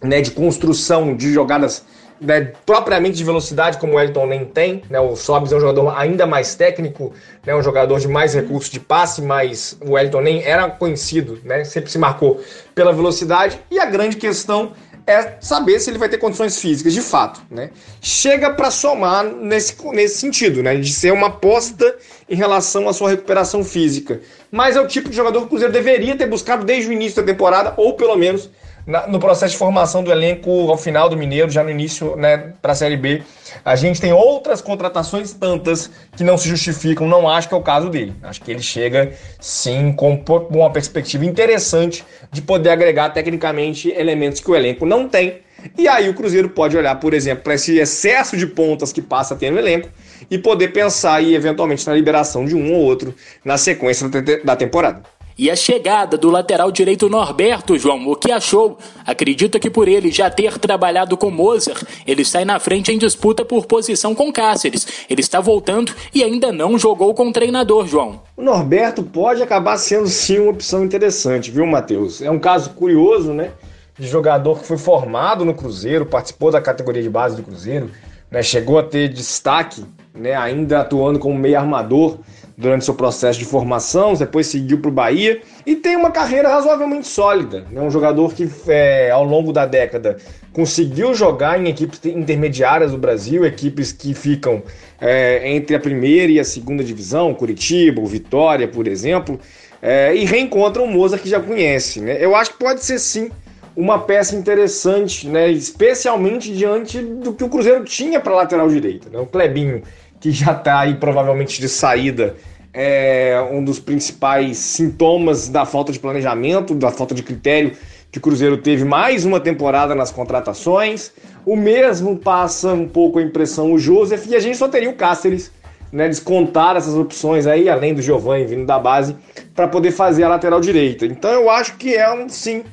[0.01, 1.83] né, de construção de jogadas
[2.19, 4.81] né, propriamente de velocidade, como o Elton nem tem.
[4.89, 7.13] Né, o Sobs é um jogador ainda mais técnico,
[7.45, 11.63] né, um jogador de mais recursos de passe, mas o Elton nem era conhecido, né,
[11.63, 12.41] sempre se marcou
[12.73, 13.59] pela velocidade.
[13.69, 14.73] E a grande questão
[15.05, 17.41] é saber se ele vai ter condições físicas de fato.
[17.51, 17.71] Né?
[18.01, 21.95] Chega para somar nesse, nesse sentido, né, de ser uma aposta
[22.29, 24.21] em relação à sua recuperação física.
[24.51, 27.21] Mas é o tipo de jogador que o Cruzeiro deveria ter buscado desde o início
[27.21, 28.49] da temporada, ou pelo menos
[28.85, 32.53] na, no processo de formação do elenco ao final do Mineiro, já no início né,
[32.61, 33.23] para a Série B.
[33.63, 37.61] A gente tem outras contratações tantas que não se justificam, não acho que é o
[37.61, 38.13] caso dele.
[38.23, 44.49] Acho que ele chega sim com uma perspectiva interessante de poder agregar tecnicamente elementos que
[44.49, 45.41] o elenco não tem.
[45.77, 49.33] E aí o Cruzeiro pode olhar, por exemplo, para esse excesso de pontas que passa
[49.33, 49.87] a ter no elenco
[50.29, 53.15] e poder pensar aí eventualmente na liberação de um ou outro
[53.45, 54.09] na sequência
[54.43, 55.03] da temporada.
[55.35, 58.77] E a chegada do lateral direito Norberto, João, o que achou?
[59.03, 63.43] Acredita que por ele já ter trabalhado com Mozart, ele sai na frente em disputa
[63.43, 65.05] por posição com Cáceres.
[65.09, 68.21] Ele está voltando e ainda não jogou com o treinador, João.
[68.37, 72.21] O Norberto pode acabar sendo sim uma opção interessante, viu, Matheus?
[72.21, 73.51] É um caso curioso, né?
[73.97, 77.89] De jogador que foi formado no Cruzeiro, participou da categoria de base do Cruzeiro,
[78.29, 78.43] né?
[78.43, 80.35] Chegou a ter destaque, né?
[80.35, 82.19] Ainda atuando como meio armador
[82.57, 87.07] durante seu processo de formação, depois seguiu para o Bahia e tem uma carreira razoavelmente
[87.07, 87.65] sólida.
[87.73, 90.17] É um jogador que, é, ao longo da década,
[90.51, 94.61] conseguiu jogar em equipes intermediárias do Brasil, equipes que ficam
[95.01, 99.39] é, entre a primeira e a segunda divisão, Curitiba, Vitória, por exemplo,
[99.81, 101.99] é, e reencontra o Moza que já conhece.
[101.99, 102.17] Né?
[102.19, 103.29] Eu acho que pode ser sim
[103.75, 105.51] uma peça interessante, né?
[105.51, 109.09] especialmente diante do que o Cruzeiro tinha para lateral direita.
[109.09, 109.19] Né?
[109.19, 109.81] O Clebinho
[110.23, 112.37] que já está aí provavelmente de saída,
[112.73, 117.73] é um dos principais sintomas da falta de planejamento, da falta de critério
[118.09, 121.11] que o Cruzeiro teve mais uma temporada nas contratações.
[121.45, 124.93] O mesmo passa um pouco a impressão o Joseph e a gente só teria o
[124.93, 125.51] Cáceres,
[125.91, 129.17] né, descontar essas opções aí, além do Giovanni vindo da base,
[129.53, 131.05] para poder fazer a lateral direita.
[131.05, 132.63] Então eu acho que é um sim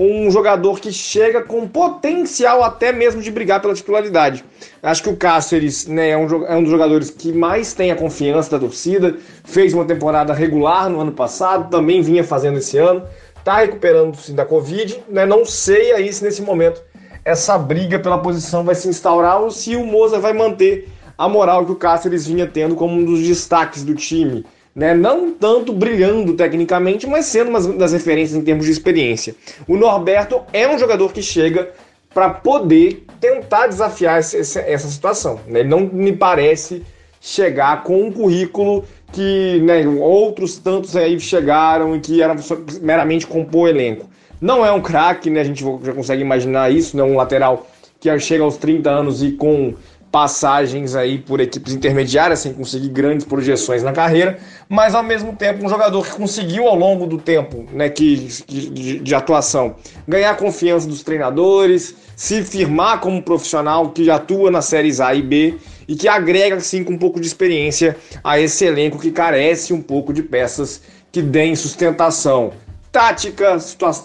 [0.00, 4.44] um jogador que chega com potencial até mesmo de brigar pela titularidade.
[4.80, 7.96] Acho que o Cáceres né, é, um, é um dos jogadores que mais tem a
[7.96, 13.02] confiança da torcida, fez uma temporada regular no ano passado, também vinha fazendo esse ano,
[13.36, 16.80] está recuperando-se da Covid, né, não sei aí se nesse momento
[17.24, 21.66] essa briga pela posição vai se instaurar ou se o Moza vai manter a moral
[21.66, 24.46] que o Cáceres vinha tendo como um dos destaques do time
[24.78, 24.94] né?
[24.94, 29.34] Não tanto brilhando tecnicamente, mas sendo uma das referências em termos de experiência.
[29.66, 31.72] O Norberto é um jogador que chega
[32.14, 35.40] para poder tentar desafiar essa, essa situação.
[35.48, 35.60] Né?
[35.60, 36.84] Ele não me parece
[37.20, 42.36] chegar com um currículo que né, outros tantos aí chegaram e que era
[42.80, 44.08] meramente compor elenco.
[44.40, 45.40] Não é um craque, né?
[45.40, 47.02] A gente já consegue imaginar isso, né?
[47.02, 47.66] Um lateral
[47.98, 49.74] que chega aos 30 anos e com
[50.10, 55.64] passagens aí por equipes intermediárias sem conseguir grandes projeções na carreira, mas ao mesmo tempo
[55.64, 58.16] um jogador que conseguiu ao longo do tempo né, que,
[58.46, 64.64] de, de atuação ganhar a confiança dos treinadores, se firmar como profissional que atua nas
[64.64, 68.64] séries A e B e que agrega assim com um pouco de experiência a esse
[68.64, 72.52] elenco que carece um pouco de peças que deem sustentação
[72.90, 73.58] tática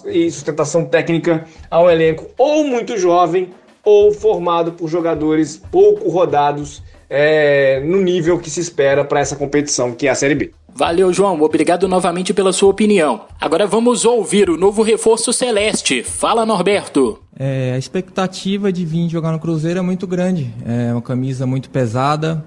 [0.06, 3.54] e sustentação técnica ao elenco ou muito jovem
[3.84, 9.94] ou formado por jogadores pouco rodados é, no nível que se espera para essa competição,
[9.94, 10.52] que é a Série B.
[10.76, 11.40] Valeu, João.
[11.42, 13.22] Obrigado novamente pela sua opinião.
[13.40, 16.02] Agora vamos ouvir o novo reforço celeste.
[16.02, 17.20] Fala, Norberto.
[17.38, 20.52] É, a expectativa de vir jogar no Cruzeiro é muito grande.
[20.66, 22.44] É uma camisa muito pesada.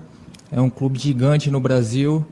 [0.51, 2.27] É um clube gigante no Brasil.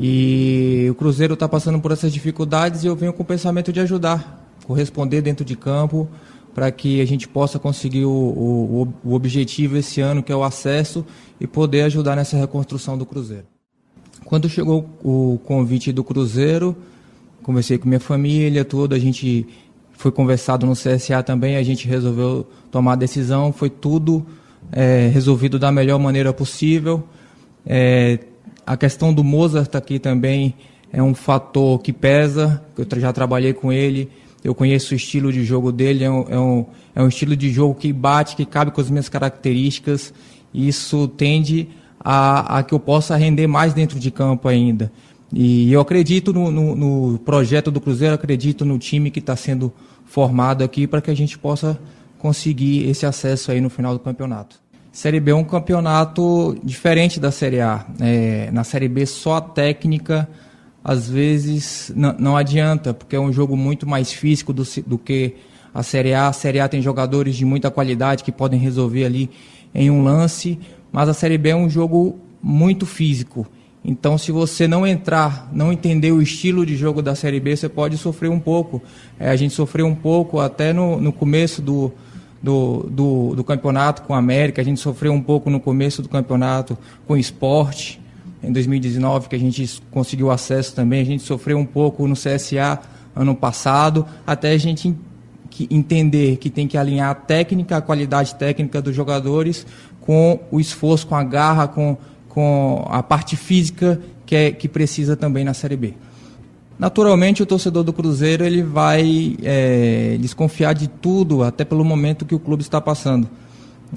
[0.00, 3.80] E o Cruzeiro está passando por essas dificuldades e eu venho com o pensamento de
[3.80, 6.08] ajudar, corresponder dentro de campo,
[6.56, 10.42] para que a gente possa conseguir o, o, o, objetivo esse ano, que é o
[10.42, 11.04] acesso,
[11.38, 13.44] e poder ajudar nessa reconstrução do Cruzeiro.
[14.24, 16.74] Quando chegou o convite do Cruzeiro,
[17.42, 19.46] conversei com minha família, tudo, a gente
[19.92, 24.24] foi conversado no CSA também, a gente resolveu tomar a decisão, foi tudo
[24.72, 27.04] é, resolvido da melhor maneira possível.
[27.66, 28.18] É,
[28.66, 30.54] a questão do Mozart aqui também
[30.90, 34.08] é um fator que pesa, eu já trabalhei com ele,
[34.44, 37.50] eu conheço o estilo de jogo dele, é um, é um, é um estilo de
[37.50, 40.12] jogo que bate, que cabe com as minhas características,
[40.52, 41.68] e isso tende
[42.00, 44.92] a, a que eu possa render mais dentro de campo ainda.
[45.32, 49.72] E eu acredito no, no, no projeto do Cruzeiro, acredito no time que está sendo
[50.04, 51.78] formado aqui para que a gente possa
[52.18, 54.56] conseguir esse acesso aí no final do campeonato.
[54.92, 57.84] Série B é um campeonato diferente da Série A.
[58.00, 60.28] É, na Série B só a técnica
[60.88, 65.34] às vezes não, adianta, porque é um jogo muito mais físico do, do que
[65.74, 66.28] a Série A.
[66.28, 69.28] A Série A tem jogadores de muita qualidade que podem resolver ali
[69.74, 70.60] em um lance,
[70.92, 73.48] mas a Série B é um jogo muito físico.
[73.84, 77.68] Então, se você não entrar, não entender o estilo de jogo da Série B, você
[77.68, 78.80] pode sofrer um pouco.
[79.18, 81.92] É, a gente sofreu um pouco até no, no começo do,
[82.40, 86.08] do, do, do campeonato com a América, a gente sofreu um pouco no começo do
[86.08, 88.05] campeonato com o esporte
[88.46, 91.02] em 2019, que a gente conseguiu acesso também.
[91.02, 92.80] A gente sofreu um pouco no CSA
[93.14, 94.94] ano passado, até a gente
[95.70, 99.66] entender que tem que alinhar a técnica, a qualidade técnica dos jogadores
[100.02, 101.96] com o esforço, com a garra, com,
[102.28, 105.94] com a parte física que, é, que precisa também na Série B.
[106.78, 112.34] Naturalmente, o torcedor do Cruzeiro ele vai é, desconfiar de tudo, até pelo momento que
[112.34, 113.26] o clube está passando.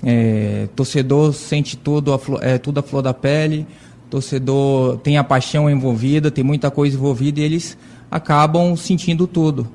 [0.03, 3.67] É, torcedor sente tudo a, é, tudo a flor da pele,
[4.09, 7.77] torcedor tem a paixão envolvida, tem muita coisa envolvida e eles
[8.09, 9.67] acabam sentindo tudo.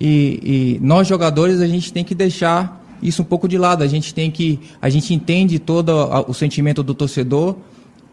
[0.00, 3.82] E, e, nós jogadores a gente tem que deixar isso um pouco de lado.
[3.82, 5.92] A gente tem que, a gente entende todo
[6.26, 7.56] o sentimento do torcedor,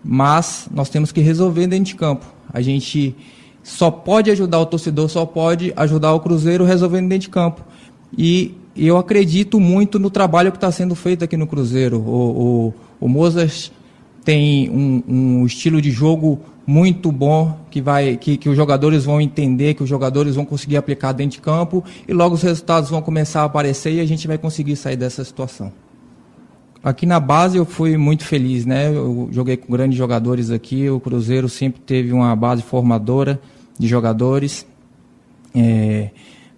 [0.03, 2.25] mas nós temos que resolver dentro de campo.
[2.51, 3.15] A gente
[3.63, 7.63] só pode ajudar o torcedor, só pode ajudar o Cruzeiro resolvendo dentro de campo.
[8.17, 11.99] E eu acredito muito no trabalho que está sendo feito aqui no Cruzeiro.
[11.99, 13.71] O, o, o Mozart
[14.25, 19.21] tem um, um estilo de jogo muito bom que vai que, que os jogadores vão
[19.21, 23.03] entender, que os jogadores vão conseguir aplicar dentro de campo e logo os resultados vão
[23.03, 25.71] começar a aparecer e a gente vai conseguir sair dessa situação.
[26.83, 28.89] Aqui na base eu fui muito feliz, né?
[28.89, 30.87] Eu joguei com grandes jogadores aqui.
[30.87, 33.39] O Cruzeiro sempre teve uma base formadora
[33.77, 34.67] de jogadores.
[35.53, 36.09] É,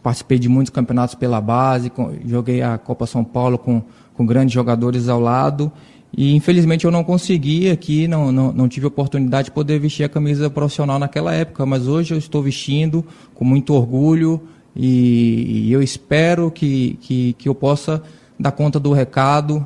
[0.03, 1.91] participei de muitos campeonatos pela base,
[2.25, 3.81] joguei a Copa São Paulo com,
[4.13, 5.71] com grandes jogadores ao lado
[6.17, 10.09] e infelizmente eu não consegui aqui, não, não, não tive oportunidade de poder vestir a
[10.09, 14.41] camisa profissional naquela época, mas hoje eu estou vestindo com muito orgulho
[14.75, 18.01] e, e eu espero que, que, que eu possa
[18.39, 19.65] dar conta do recado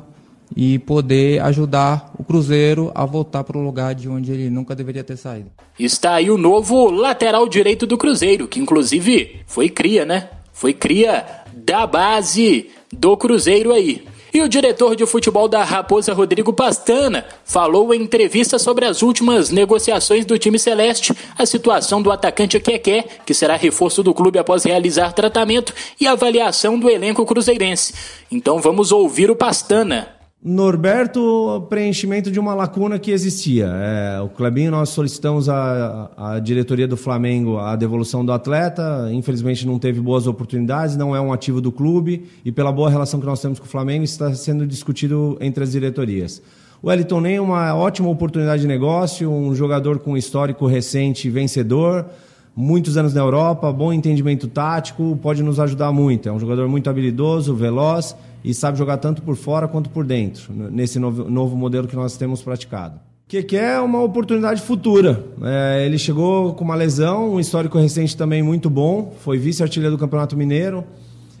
[0.54, 5.02] e poder ajudar o Cruzeiro a voltar para o lugar de onde ele nunca deveria
[5.02, 5.50] ter saído.
[5.78, 10.28] Está aí o novo lateral direito do Cruzeiro, que inclusive foi cria, né?
[10.52, 14.04] Foi cria da base do Cruzeiro aí.
[14.34, 19.50] E o diretor de futebol da Raposa, Rodrigo Pastana, falou em entrevista sobre as últimas
[19.50, 24.64] negociações do time celeste, a situação do atacante Keké, que será reforço do clube após
[24.64, 27.92] realizar tratamento, e avaliação do elenco cruzeirense.
[28.30, 30.21] Então vamos ouvir o Pastana.
[30.44, 33.70] Norberto, preenchimento de uma lacuna que existia.
[33.72, 39.08] É, o Clebinho, nós solicitamos a diretoria do Flamengo a devolução do atleta.
[39.12, 43.20] Infelizmente não teve boas oportunidades, não é um ativo do clube e pela boa relação
[43.20, 46.42] que nós temos com o Flamengo está sendo discutido entre as diretorias.
[46.82, 52.06] O Elton Nem uma ótima oportunidade de negócio, um jogador com histórico recente vencedor,
[52.54, 56.28] muitos anos na Europa, bom entendimento tático, pode nos ajudar muito.
[56.28, 60.52] É um jogador muito habilidoso, veloz e sabe jogar tanto por fora quanto por dentro,
[60.52, 63.00] nesse novo, novo modelo que nós temos praticado.
[63.28, 65.24] Que, é uma oportunidade futura.
[65.42, 69.98] É, ele chegou com uma lesão, um histórico recente também muito bom, foi vice-artilheiro do
[69.98, 70.84] Campeonato Mineiro,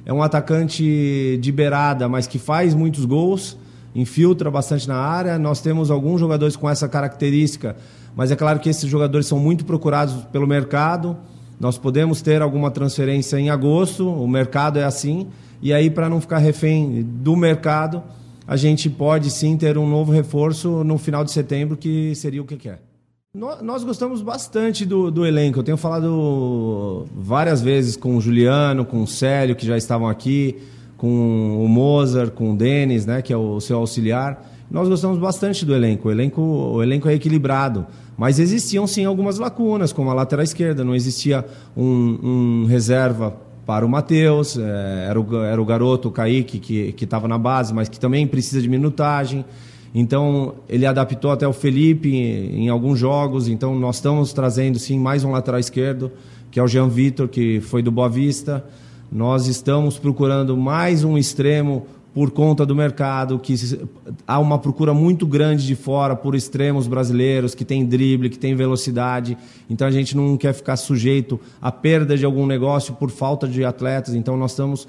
[0.06, 3.58] é um atacante de beirada, mas que faz muitos gols,
[3.94, 5.38] infiltra bastante na área.
[5.38, 7.76] Nós temos alguns jogadores com essa característica,
[8.16, 11.16] mas é claro que esses jogadores são muito procurados pelo mercado.
[11.58, 15.28] Nós podemos ter alguma transferência em agosto, o mercado é assim,
[15.62, 18.02] e aí, para não ficar refém do mercado,
[18.46, 22.44] a gente pode sim ter um novo reforço no final de setembro, que seria o
[22.44, 22.82] que quer.
[23.32, 25.60] Nós gostamos bastante do, do, elenco.
[25.60, 30.58] Eu tenho falado várias vezes com o Juliano, com o Célio, que já estavam aqui,
[30.98, 34.51] com o Mozart, com o Denis, né, que é o seu auxiliar.
[34.72, 36.08] Nós gostamos bastante do elenco.
[36.08, 37.86] O elenco, o elenco é equilibrado.
[38.16, 40.82] Mas existiam sim algumas lacunas, como a lateral esquerda.
[40.82, 41.44] Não existia
[41.76, 47.04] um, um reserva para o Matheus, é, era, o, era o garoto, o Kaique, que
[47.04, 49.44] estava na base, mas que também precisa de minutagem.
[49.94, 53.48] Então, ele adaptou até o Felipe em, em alguns jogos.
[53.48, 56.10] Então, nós estamos trazendo, sim, mais um lateral esquerdo,
[56.50, 58.64] que é o Jean Vitor, que foi do Boa Vista.
[59.12, 63.54] Nós estamos procurando mais um extremo por conta do mercado, que
[64.26, 68.54] há uma procura muito grande de fora por extremos brasileiros que tem drible, que tem
[68.54, 69.36] velocidade.
[69.68, 73.64] Então a gente não quer ficar sujeito à perda de algum negócio por falta de
[73.64, 74.14] atletas.
[74.14, 74.86] Então nós estamos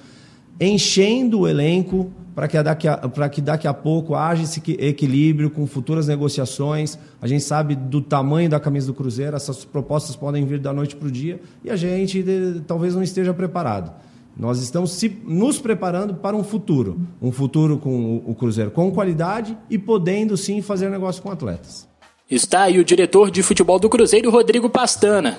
[0.60, 5.66] enchendo o elenco para que, daqui a, que daqui a pouco haja esse equilíbrio com
[5.66, 6.98] futuras negociações.
[7.22, 10.96] A gente sabe do tamanho da camisa do Cruzeiro, essas propostas podem vir da noite
[10.96, 13.94] para o dia e a gente de, talvez não esteja preparado.
[14.36, 17.00] Nós estamos se, nos preparando para um futuro.
[17.22, 21.88] Um futuro com o, o Cruzeiro com qualidade e podendo sim fazer negócio com atletas.
[22.30, 25.38] Está aí o diretor de futebol do Cruzeiro, Rodrigo Pastana.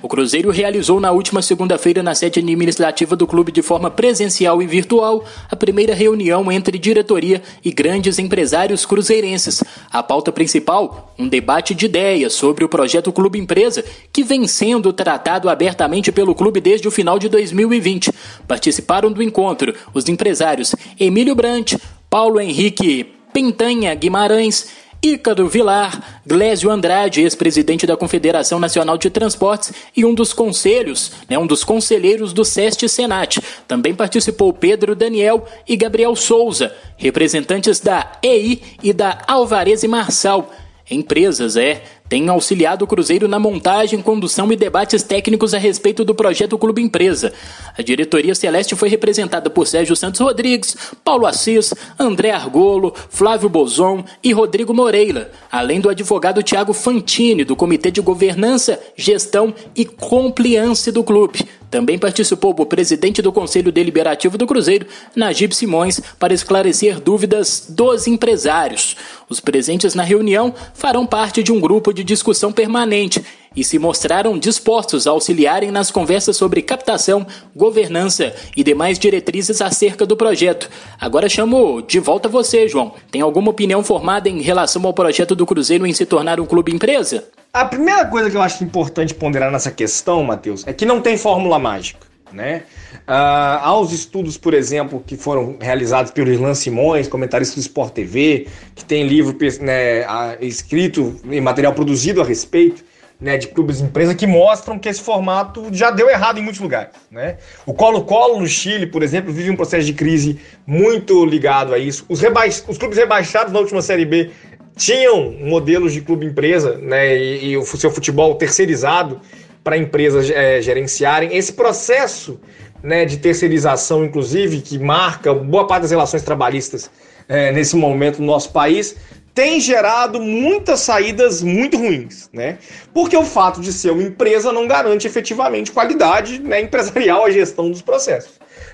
[0.00, 4.66] O Cruzeiro realizou na última segunda-feira na sede administrativa do clube de forma presencial e
[4.66, 9.64] virtual a primeira reunião entre diretoria e grandes empresários cruzeirenses.
[9.90, 14.92] A pauta principal, um debate de ideias sobre o projeto Clube Empresa, que vem sendo
[14.92, 18.12] tratado abertamente pelo clube desde o final de 2020.
[18.46, 21.74] Participaram do encontro os empresários Emílio Brant,
[22.08, 24.68] Paulo Henrique Pentanha Guimarães,
[25.02, 31.38] Ícaro Vilar, Glésio Andrade, ex-presidente da Confederação Nacional de Transportes e um dos conselhos, né,
[31.38, 33.40] um dos conselheiros do SEST Senat.
[33.68, 40.50] Também participou Pedro Daniel e Gabriel Souza, representantes da EI e da Alvarez e Marçal.
[40.90, 46.14] Empresas, é, têm auxiliado o Cruzeiro na montagem, condução e debates técnicos a respeito do
[46.14, 47.32] projeto Clube Empresa.
[47.76, 54.02] A diretoria Celeste foi representada por Sérgio Santos Rodrigues, Paulo Assis, André Argolo, Flávio Bozon
[54.24, 60.90] e Rodrigo Moreira, além do advogado Tiago Fantini, do Comitê de Governança, Gestão e Compliance
[60.90, 61.46] do clube.
[61.70, 68.06] Também participou o presidente do Conselho Deliberativo do Cruzeiro, Najib Simões, para esclarecer dúvidas dos
[68.06, 68.96] empresários.
[69.28, 73.24] Os presentes na reunião farão parte de um grupo de discussão permanente
[73.54, 80.06] e se mostraram dispostos a auxiliarem nas conversas sobre captação, governança e demais diretrizes acerca
[80.06, 80.70] do projeto.
[81.00, 82.94] Agora chamo de volta você, João.
[83.10, 86.72] Tem alguma opinião formada em relação ao projeto do Cruzeiro em se tornar um clube
[86.72, 87.24] empresa?
[87.52, 91.16] A primeira coisa que eu acho importante ponderar nessa questão, Matheus, é que não tem
[91.16, 92.06] fórmula mágica.
[92.30, 92.64] Né?
[93.08, 98.46] Uh, aos estudos, por exemplo, que foram realizados pelo Irlan Simões, comentarista do Sport TV,
[98.74, 100.04] que tem livro né,
[100.38, 102.84] escrito e material produzido a respeito
[103.20, 106.60] né, de clubes e empresas que mostram que esse formato já deu errado em muitos
[106.60, 106.90] lugares.
[107.10, 107.36] Né?
[107.66, 112.06] O Colo-Colo no Chile, por exemplo, vive um processo de crise muito ligado a isso.
[112.08, 112.20] Os,
[112.68, 114.30] os clubes rebaixados na última Série B
[114.76, 119.20] tinham modelos de clube empresa né, e, e o seu futebol terceirizado
[119.64, 121.36] para empresas é, gerenciarem.
[121.36, 122.40] Esse processo
[122.82, 126.88] né, de terceirização, inclusive, que marca boa parte das relações trabalhistas
[127.28, 128.96] é, nesse momento no nosso país,
[129.38, 132.58] tem gerado muitas saídas muito ruins, né?
[132.92, 137.70] Porque o fato de ser uma empresa não garante efetivamente qualidade né, empresarial à gestão
[137.70, 138.32] dos processos.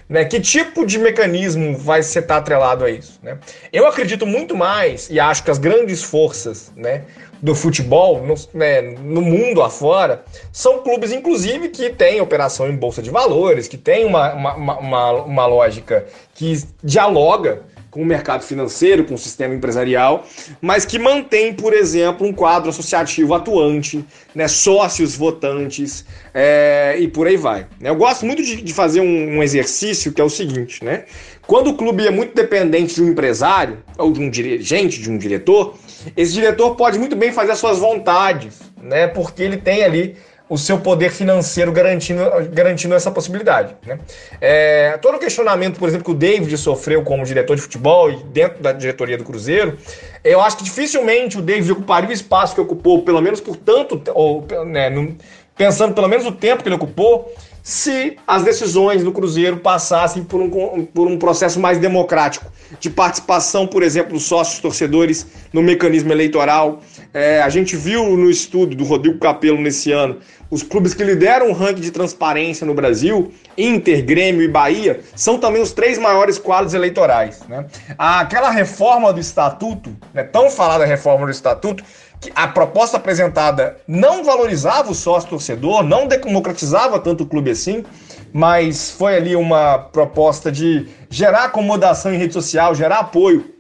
[0.09, 0.25] Né?
[0.25, 3.21] Que tipo de mecanismo vai ser estar atrelado a isso?
[3.23, 3.37] Né?
[3.71, 7.03] Eu acredito muito mais, e acho que as grandes forças né,
[7.43, 13.03] do futebol no, né, no mundo afora são clubes, inclusive, que têm operação em bolsa
[13.03, 19.05] de valores, que têm uma, uma, uma, uma lógica que dialoga com o mercado financeiro,
[19.05, 20.27] com o sistema empresarial,
[20.61, 27.29] mas que mantém, por exemplo, um quadro associativo atuante, né, sócios votantes é, e por
[27.29, 27.69] aí vai.
[27.81, 31.05] Eu gosto muito de, de fazer um, um, exercício que é o seguinte, né?
[31.47, 35.17] Quando o clube é muito dependente de um empresário ou de um dirigente, de um
[35.17, 35.77] diretor,
[36.17, 39.07] esse diretor pode muito bem fazer as suas vontades, né?
[39.07, 40.17] Porque ele tem ali
[40.49, 42.23] o seu poder financeiro garantindo,
[42.53, 43.75] garantindo essa possibilidade.
[43.87, 43.99] Né?
[44.41, 48.17] É, todo o questionamento, por exemplo, que o David sofreu como diretor de futebol e
[48.25, 49.79] dentro da diretoria do Cruzeiro,
[50.23, 54.03] eu acho que dificilmente o David ocuparia o espaço que ocupou, pelo menos por tanto,
[54.13, 54.91] ou, né,
[55.57, 57.33] pensando pelo menos o tempo que ele ocupou,
[57.63, 63.67] se as decisões do Cruzeiro passassem por um, por um processo mais democrático, de participação,
[63.67, 66.83] por exemplo, dos sócios torcedores no mecanismo eleitoral.
[67.15, 70.19] É, a gente viu no estudo do Rodrigo Capello nesse ano,
[70.51, 75.39] os clubes que lideram o ranking de transparência no Brasil, Inter, Grêmio e Bahia, são
[75.39, 77.41] também os três maiores quadros eleitorais.
[77.49, 77.67] Né?
[77.97, 81.85] Aquela reforma do estatuto, né, tão falada reforma do estatuto,
[82.35, 87.85] a proposta apresentada não valorizava o sócio torcedor, não democratizava tanto o clube assim,
[88.33, 93.54] mas foi ali uma proposta de gerar acomodação em rede social, gerar apoio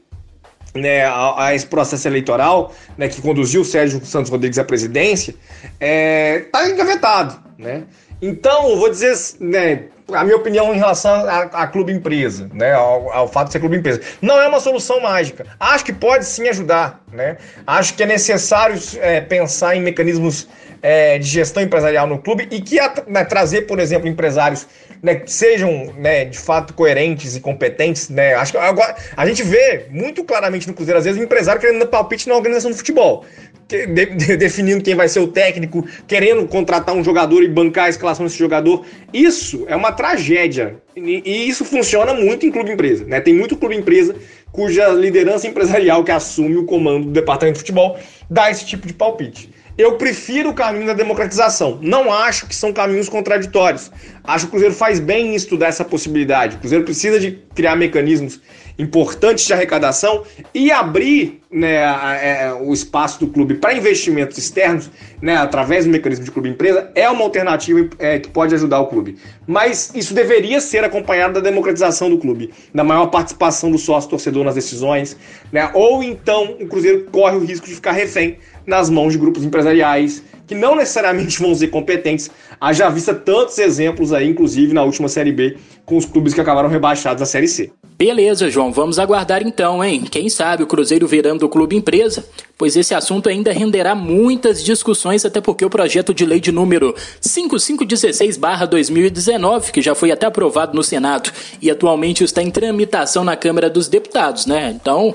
[0.74, 5.34] né, a, a, esse processo eleitoral né, que conduziu o Sérgio Santos Rodrigues à presidência,
[5.62, 7.40] está é, tá engavetado.
[7.56, 7.84] Né?
[8.20, 13.10] Então, vou dizer, né, a minha opinião em relação a, a clube empresa, né, ao,
[13.12, 14.00] ao, fato de ser clube empresa.
[14.20, 15.46] Não é uma solução mágica.
[15.58, 17.38] Acho que pode sim ajudar, né?
[17.66, 20.48] Acho que é necessário é, pensar em mecanismos
[20.82, 24.66] é, de gestão empresarial no clube e que né, trazer, por exemplo, empresários
[25.04, 28.08] né, que sejam né, de fato coerentes e competentes.
[28.08, 28.34] Né?
[28.34, 31.80] Acho que agora, a gente vê muito claramente no Cruzeiro, às vezes, o empresário querendo
[31.80, 33.26] dar palpite na organização do futebol.
[33.68, 37.88] De, de, definindo quem vai ser o técnico, querendo contratar um jogador e bancar a
[37.90, 38.86] escalação desse jogador.
[39.12, 40.76] Isso é uma tragédia.
[40.96, 43.04] E, e isso funciona muito em clube empresa.
[43.04, 43.20] Né?
[43.20, 44.16] Tem muito clube empresa
[44.50, 47.98] cuja liderança empresarial que assume o comando do departamento de futebol
[48.30, 49.50] dá esse tipo de palpite.
[49.76, 51.78] Eu prefiro o caminho da democratização.
[51.82, 53.90] Não acho que são caminhos contraditórios.
[54.22, 56.56] Acho que o Cruzeiro faz bem em estudar essa possibilidade.
[56.56, 58.40] O Cruzeiro precisa de criar mecanismos
[58.78, 64.36] importantes de arrecadação e abrir né, a, a, é, o espaço do clube para investimentos
[64.36, 64.90] externos,
[65.22, 69.16] né, através do mecanismo de clube-empresa, é uma alternativa é, que pode ajudar o clube.
[69.46, 74.56] Mas isso deveria ser acompanhado da democratização do clube, da maior participação do sócio-torcedor nas
[74.56, 75.16] decisões,
[75.52, 79.44] né, ou então o Cruzeiro corre o risco de ficar refém nas mãos de grupos
[79.44, 82.30] empresariais que não necessariamente vão ser competentes.
[82.60, 86.68] Haja vista tantos exemplos aí, inclusive na última Série B, com os clubes que acabaram
[86.68, 87.72] rebaixados da Série C.
[87.96, 90.02] Beleza, João, vamos aguardar então, hein?
[90.02, 92.26] Quem sabe o Cruzeiro virando o clube empresa,
[92.58, 96.92] pois esse assunto ainda renderá muitas discussões, até porque o projeto de lei de número
[97.22, 101.30] 5516-2019, que já foi até aprovado no Senado
[101.62, 104.74] e atualmente está em tramitação na Câmara dos Deputados, né?
[104.74, 105.14] Então,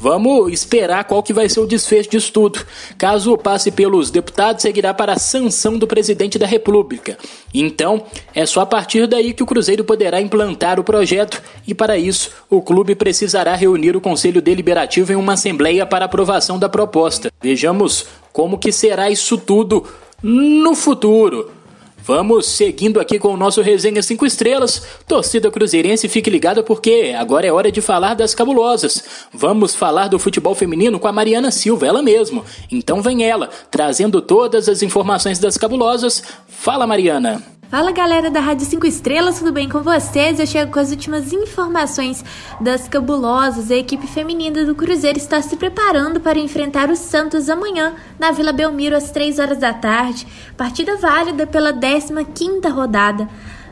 [0.00, 2.64] Vamos esperar qual que vai ser o desfecho disso tudo.
[2.96, 7.18] Caso passe pelos deputados, seguirá para a sanção do presidente da República.
[7.52, 8.02] Então,
[8.34, 12.30] é só a partir daí que o Cruzeiro poderá implantar o projeto e para isso
[12.48, 17.30] o clube precisará reunir o Conselho Deliberativo em uma assembleia para aprovação da proposta.
[17.42, 19.84] Vejamos como que será isso tudo
[20.22, 21.59] no futuro.
[22.02, 24.82] Vamos seguindo aqui com o nosso resenha 5 estrelas.
[25.06, 29.04] Torcida Cruzeirense, fique ligada porque agora é hora de falar das cabulosas.
[29.32, 32.44] Vamos falar do futebol feminino com a Mariana Silva, ela mesma.
[32.70, 36.22] Então vem ela, trazendo todas as informações das cabulosas.
[36.48, 37.59] Fala, Mariana.
[37.70, 40.40] Fala galera da Rádio 5 Estrelas, tudo bem com vocês?
[40.40, 42.24] Eu chego com as últimas informações
[42.60, 43.70] das cabulosas.
[43.70, 48.52] A equipe feminina do Cruzeiro está se preparando para enfrentar o Santos amanhã na Vila
[48.52, 50.26] Belmiro às 3 horas da tarde.
[50.56, 53.28] Partida válida pela 15ª rodada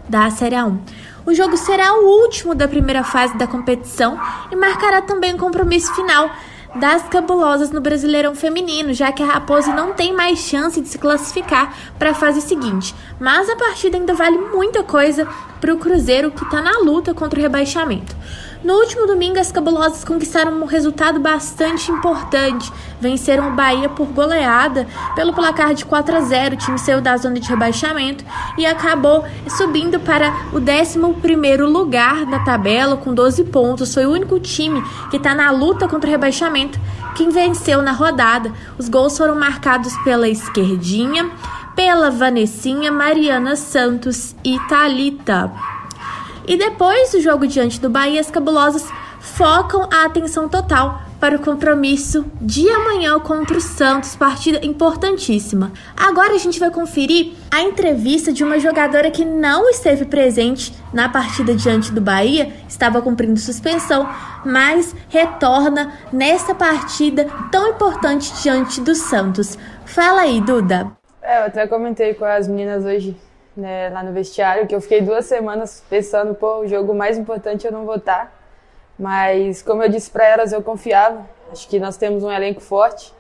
[0.09, 0.79] da Série A1.
[1.27, 4.17] O jogo será o último da primeira fase da competição
[4.53, 6.31] e marcará também o compromisso final
[6.75, 10.99] das cabulosas no Brasileirão Feminino, já que a Raposa não tem mais chance de se
[10.99, 12.95] classificar para a fase seguinte.
[13.19, 15.27] Mas a partida ainda vale muita coisa
[15.61, 18.15] para o Cruzeiro, que está na luta contra o rebaixamento.
[18.63, 22.73] No último domingo, as cabulosas conquistaram um resultado bastante importante.
[23.01, 26.55] Venceram o Bahia por goleada pelo placar de 4 a 0.
[26.55, 28.25] O time saiu da zona de rebaixamento
[28.57, 29.25] e acabou
[29.57, 30.99] subindo para o 11
[31.63, 33.95] lugar da tabela com 12 pontos.
[33.95, 36.81] Foi o único time que está na luta contra o rebaixamento
[37.15, 38.53] quem venceu na rodada.
[38.77, 41.31] Os gols foram marcados pela esquerdinha,
[41.77, 45.78] pela Vanessinha, Mariana Santos e Talita.
[46.49, 48.89] E depois do jogo diante do Bahia, as cabulosas
[49.21, 55.71] focam a atenção total para o compromisso de amanhã contra o Santos, partida importantíssima.
[55.95, 61.07] Agora a gente vai conferir a entrevista de uma jogadora que não esteve presente na
[61.07, 64.09] partida diante do Bahia, estava cumprindo suspensão,
[64.43, 69.59] mas retorna nessa partida tão importante diante do Santos.
[69.85, 70.93] Fala aí, Duda.
[71.21, 73.15] É, eu até comentei com as meninas hoje
[73.59, 77.67] né, lá no vestiário, que eu fiquei duas semanas pensando, pô, o jogo mais importante
[77.67, 78.33] eu não vou estar.
[78.99, 81.27] Mas, como eu disse para elas, eu confiava.
[81.51, 83.13] Acho que nós temos um elenco forte.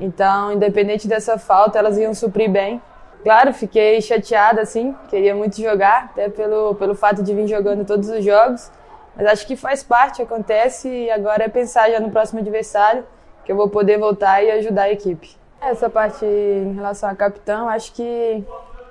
[0.00, 2.80] Então, independente dessa falta, elas iam suprir bem.
[3.22, 8.08] Claro, fiquei chateada, assim, queria muito jogar, até pelo, pelo fato de vir jogando todos
[8.08, 8.70] os jogos.
[9.16, 13.04] Mas acho que faz parte, acontece, e agora é pensar já no próximo adversário,
[13.44, 15.36] que eu vou poder voltar e ajudar a equipe.
[15.60, 18.44] Essa parte em relação a capitão, acho que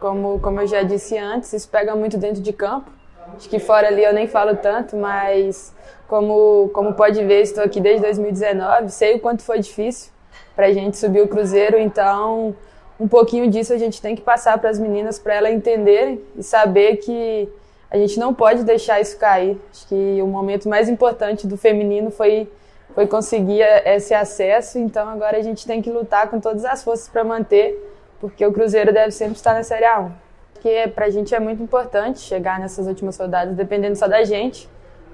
[0.03, 2.91] como, como eu já disse antes, isso pega muito dentro de campo.
[3.37, 5.73] Acho que fora ali eu nem falo tanto, mas
[6.09, 10.11] como, como pode ver, estou aqui desde 2019, sei o quanto foi difícil
[10.57, 12.53] para a gente subir o Cruzeiro, então
[12.99, 16.43] um pouquinho disso a gente tem que passar para as meninas para elas entenderem e
[16.43, 17.47] saber que
[17.89, 19.57] a gente não pode deixar isso cair.
[19.71, 22.51] Acho que o momento mais importante do feminino foi
[22.93, 27.07] foi conseguir esse acesso, então agora a gente tem que lutar com todas as forças
[27.07, 27.92] para manter
[28.23, 30.09] porque o Cruzeiro deve sempre estar na Série A1.
[30.53, 34.69] Porque para a gente é muito importante chegar nessas últimas rodadas, dependendo só da gente.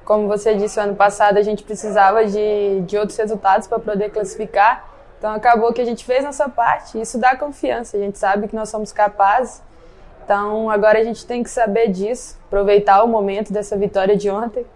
[0.06, 4.88] Como você disse, ano passado a gente precisava de, de outros resultados para poder classificar.
[5.18, 7.02] Então acabou que a gente fez nossa parte.
[7.02, 7.98] Isso dá confiança.
[7.98, 9.64] A gente sabe que nós somos capazes.
[10.24, 14.68] Então agora a gente tem que saber disso, aproveitar o momento dessa vitória de ontem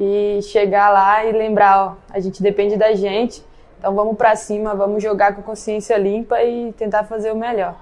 [0.00, 3.44] e chegar lá e lembrar, ó, a gente depende da gente
[3.82, 7.74] então vamos para cima, vamos jogar com consciência limpa e tentar fazer o melhor.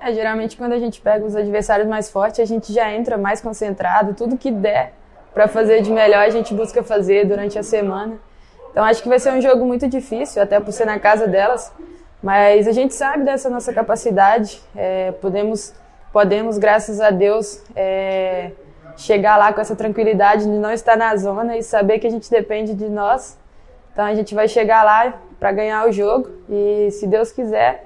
[0.00, 3.40] É, geralmente quando a gente pega os adversários mais fortes, a gente já entra mais
[3.40, 4.92] concentrado, tudo que der
[5.34, 8.18] para fazer de melhor a gente busca fazer durante a semana.
[8.70, 11.72] Então acho que vai ser um jogo muito difícil, até por ser na casa delas,
[12.22, 15.74] mas a gente sabe dessa nossa capacidade, é, podemos,
[16.12, 18.52] podemos, graças a Deus, é,
[18.96, 22.30] chegar lá com essa tranquilidade de não estar na zona e saber que a gente
[22.30, 23.38] depende de nós.
[23.92, 27.84] Então a gente vai chegar lá para ganhar o jogo e, se Deus quiser,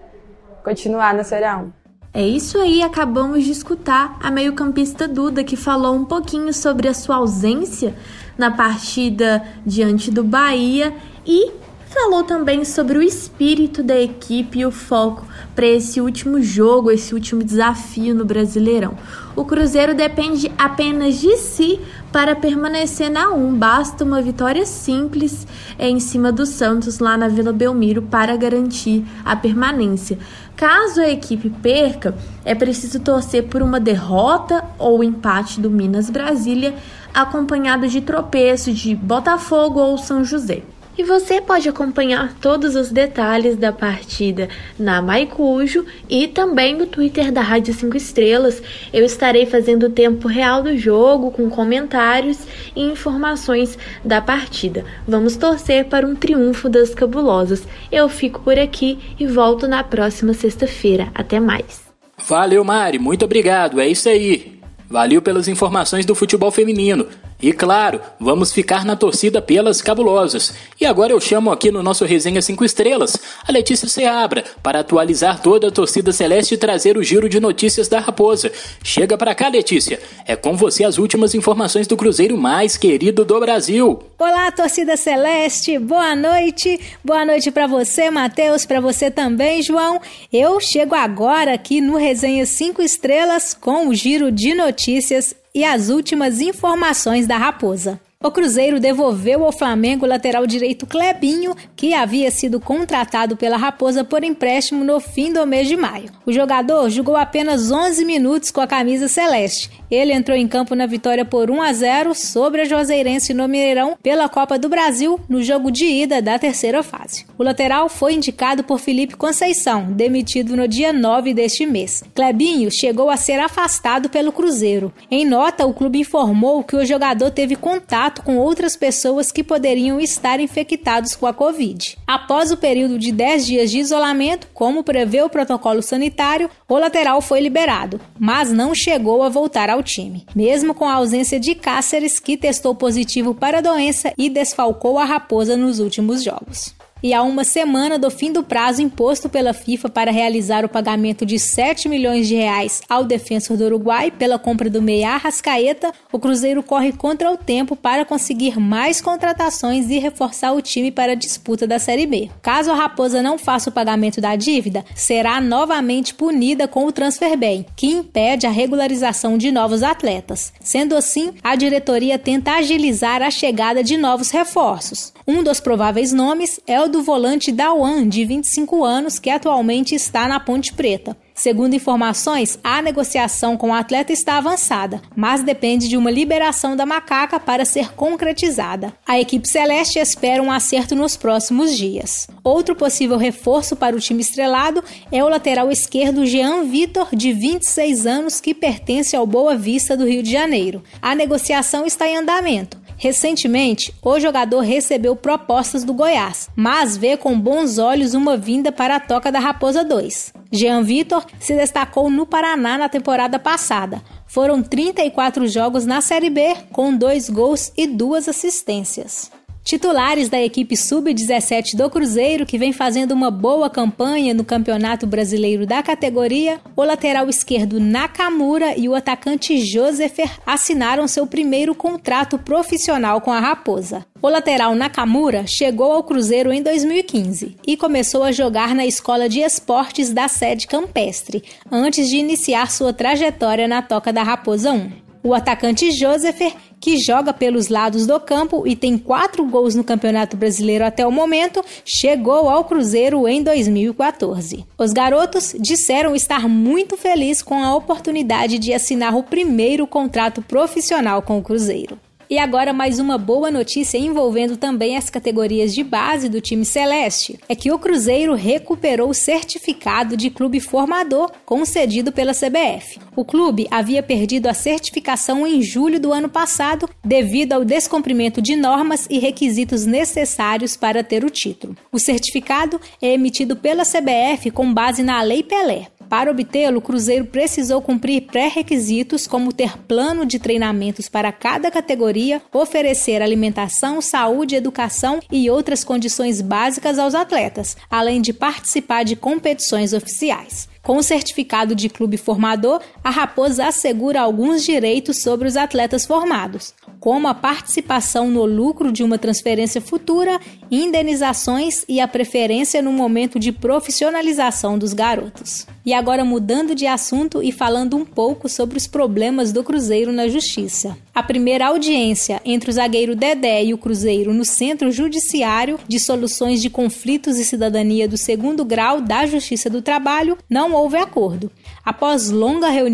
[0.63, 1.82] continuar na Série A1.
[2.15, 6.93] É isso aí, acabamos de escutar a meio-campista Duda que falou um pouquinho sobre a
[6.93, 7.95] sua ausência
[8.37, 10.95] na partida diante do Bahia
[11.27, 11.51] e
[11.87, 17.15] falou também sobre o espírito da equipe e o foco para esse último jogo, esse
[17.15, 18.95] último desafio no Brasileirão.
[19.35, 23.55] O Cruzeiro depende apenas de si para permanecer na 1.
[23.55, 25.47] Basta uma vitória simples
[25.79, 30.19] em cima do Santos lá na Vila Belmiro para garantir a permanência.
[30.57, 36.74] Caso a equipe perca, é preciso torcer por uma derrota ou empate do Minas Brasília,
[37.12, 40.62] acompanhado de tropeço de Botafogo ou São José.
[40.97, 47.32] E você pode acompanhar todos os detalhes da partida na Maicujo e também no Twitter
[47.32, 48.62] da Rádio 5 Estrelas.
[48.93, 52.40] Eu estarei fazendo o tempo real do jogo com comentários
[52.76, 54.84] e informações da partida.
[55.09, 57.66] Vamos torcer para um triunfo das cabulosas.
[57.90, 61.09] Eu fico por aqui e volto na próxima sexta-feira.
[61.14, 61.80] Até mais.
[62.28, 62.99] Valeu, Mari.
[62.99, 63.80] Muito obrigado.
[63.80, 64.61] É isso aí.
[64.90, 67.07] Valeu pelas informações do futebol feminino.
[67.43, 70.55] E claro, vamos ficar na torcida pelas cabulosas.
[70.80, 75.43] E agora eu chamo aqui no nosso Resenha 5 Estrelas a Letícia Seabra para atualizar
[75.43, 78.53] toda a torcida celeste e trazer o giro de notícias da Raposa.
[78.84, 79.99] Chega para cá, Letícia.
[80.24, 84.01] É com você as últimas informações do Cruzeiro mais querido do Brasil.
[84.20, 85.80] Olá, torcida celeste.
[85.80, 86.78] Boa noite.
[87.03, 90.01] Boa noite para você, Matheus, para você também, João.
[90.32, 95.90] Eu chego agora aqui no Resenha 5 Estrelas com o giro de notícias e as
[95.90, 98.00] últimas informações da Raposa.
[98.25, 104.05] O Cruzeiro devolveu ao Flamengo o lateral direito Clebinho, que havia sido contratado pela Raposa
[104.05, 106.09] por empréstimo no fim do mês de maio.
[106.25, 109.68] O jogador jogou apenas 11 minutos com a camisa celeste.
[109.91, 113.97] Ele entrou em campo na vitória por 1 a 0 sobre a Joseirense no Mineirão
[114.01, 117.27] pela Copa do Brasil no jogo de ida da terceira fase.
[117.37, 122.05] O lateral foi indicado por Felipe Conceição, demitido no dia 9 deste mês.
[122.14, 124.93] Clebinho chegou a ser afastado pelo Cruzeiro.
[125.11, 129.43] Em nota, o clube informou que o jogador teve contato contato com outras pessoas que
[129.43, 131.97] poderiam estar infectados com a Covid.
[132.07, 137.23] Após o período de 10 dias de isolamento, como prevê o protocolo sanitário, o lateral
[137.23, 142.19] foi liberado, mas não chegou a voltar ao time, mesmo com a ausência de Cáceres,
[142.19, 147.22] que testou positivo para a doença e desfalcou a Raposa nos últimos jogos e há
[147.22, 151.88] uma semana do fim do prazo imposto pela FIFA para realizar o pagamento de 7
[151.88, 156.92] milhões de reais ao defensor do Uruguai pela compra do meia Rascaeta, o Cruzeiro corre
[156.92, 161.78] contra o tempo para conseguir mais contratações e reforçar o time para a disputa da
[161.78, 162.30] Série B.
[162.40, 167.36] Caso a Raposa não faça o pagamento da dívida, será novamente punida com o transfer
[167.36, 170.53] ban, que impede a regularização de novos atletas.
[170.61, 175.12] Sendo assim, a diretoria tenta agilizar a chegada de novos reforços.
[175.26, 180.28] Um dos prováveis nomes é o do volante Dawan, de 25 anos, que atualmente está
[180.28, 181.16] na Ponte Preta.
[181.34, 186.84] Segundo informações, a negociação com o atleta está avançada, mas depende de uma liberação da
[186.84, 188.93] macaca para ser concretizada.
[189.07, 192.28] A equipe celeste espera um acerto nos próximos dias.
[192.45, 198.07] Outro possível reforço para o time estrelado é o lateral esquerdo Jean Vitor, de 26
[198.07, 200.84] anos, que pertence ao Boa Vista do Rio de Janeiro.
[201.01, 202.82] A negociação está em andamento.
[203.03, 208.94] Recentemente, o jogador recebeu propostas do Goiás, mas vê com bons olhos uma vinda para
[208.94, 210.32] a Toca da Raposa 2.
[210.53, 214.00] Jean Vitor se destacou no Paraná na temporada passada.
[214.24, 219.32] Foram 34 jogos na Série B, com dois gols e duas assistências.
[219.65, 225.65] Titulares da equipe sub-17 do Cruzeiro, que vem fazendo uma boa campanha no Campeonato Brasileiro
[225.65, 233.21] da categoria, o lateral esquerdo Nakamura e o atacante Josefer assinaram seu primeiro contrato profissional
[233.21, 234.05] com a Raposa.
[234.21, 239.41] O lateral Nakamura chegou ao Cruzeiro em 2015 e começou a jogar na Escola de
[239.41, 244.91] Esportes da sede campestre, antes de iniciar sua trajetória na Toca da Raposa 1.
[245.25, 246.53] O atacante Josefer,
[246.83, 251.12] que joga pelos lados do campo e tem quatro gols no Campeonato Brasileiro até o
[251.12, 254.66] momento, chegou ao Cruzeiro em 2014.
[254.76, 261.22] Os garotos disseram estar muito felizes com a oportunidade de assinar o primeiro contrato profissional
[261.22, 261.97] com o Cruzeiro.
[262.29, 267.39] E agora mais uma boa notícia envolvendo também as categorias de base do time celeste.
[267.49, 272.99] É que o Cruzeiro recuperou o certificado de clube formador concedido pela CBF.
[273.14, 278.57] O clube havia perdido a certificação em julho do ano passado devido ao descumprimento de
[278.57, 281.77] normas e requisitos necessários para ter o título.
[281.91, 285.89] O certificado é emitido pela CBF com base na Lei Pelé.
[286.13, 292.43] Para obtê-lo, o Cruzeiro precisou cumprir pré-requisitos como ter plano de treinamentos para cada categoria,
[292.53, 299.95] oferecer alimentação, saúde, educação e outras condições básicas aos atletas, além de participar de competições
[299.95, 300.69] oficiais.
[300.83, 306.72] Com o certificado de clube formador, a Raposa assegura alguns direitos sobre os atletas formados,
[307.00, 310.40] como a participação no lucro de uma transferência futura,
[310.70, 315.66] indenizações e a preferência no momento de profissionalização dos garotos.
[315.84, 320.28] E agora mudando de assunto e falando um pouco sobre os problemas do Cruzeiro na
[320.28, 320.96] Justiça.
[321.12, 326.62] A primeira audiência entre o zagueiro Dedé e o Cruzeiro no Centro Judiciário de Soluções
[326.62, 331.50] de Conflitos e Cidadania do segundo grau da Justiça do Trabalho não houve acordo.
[331.84, 332.91] Após longa reunião,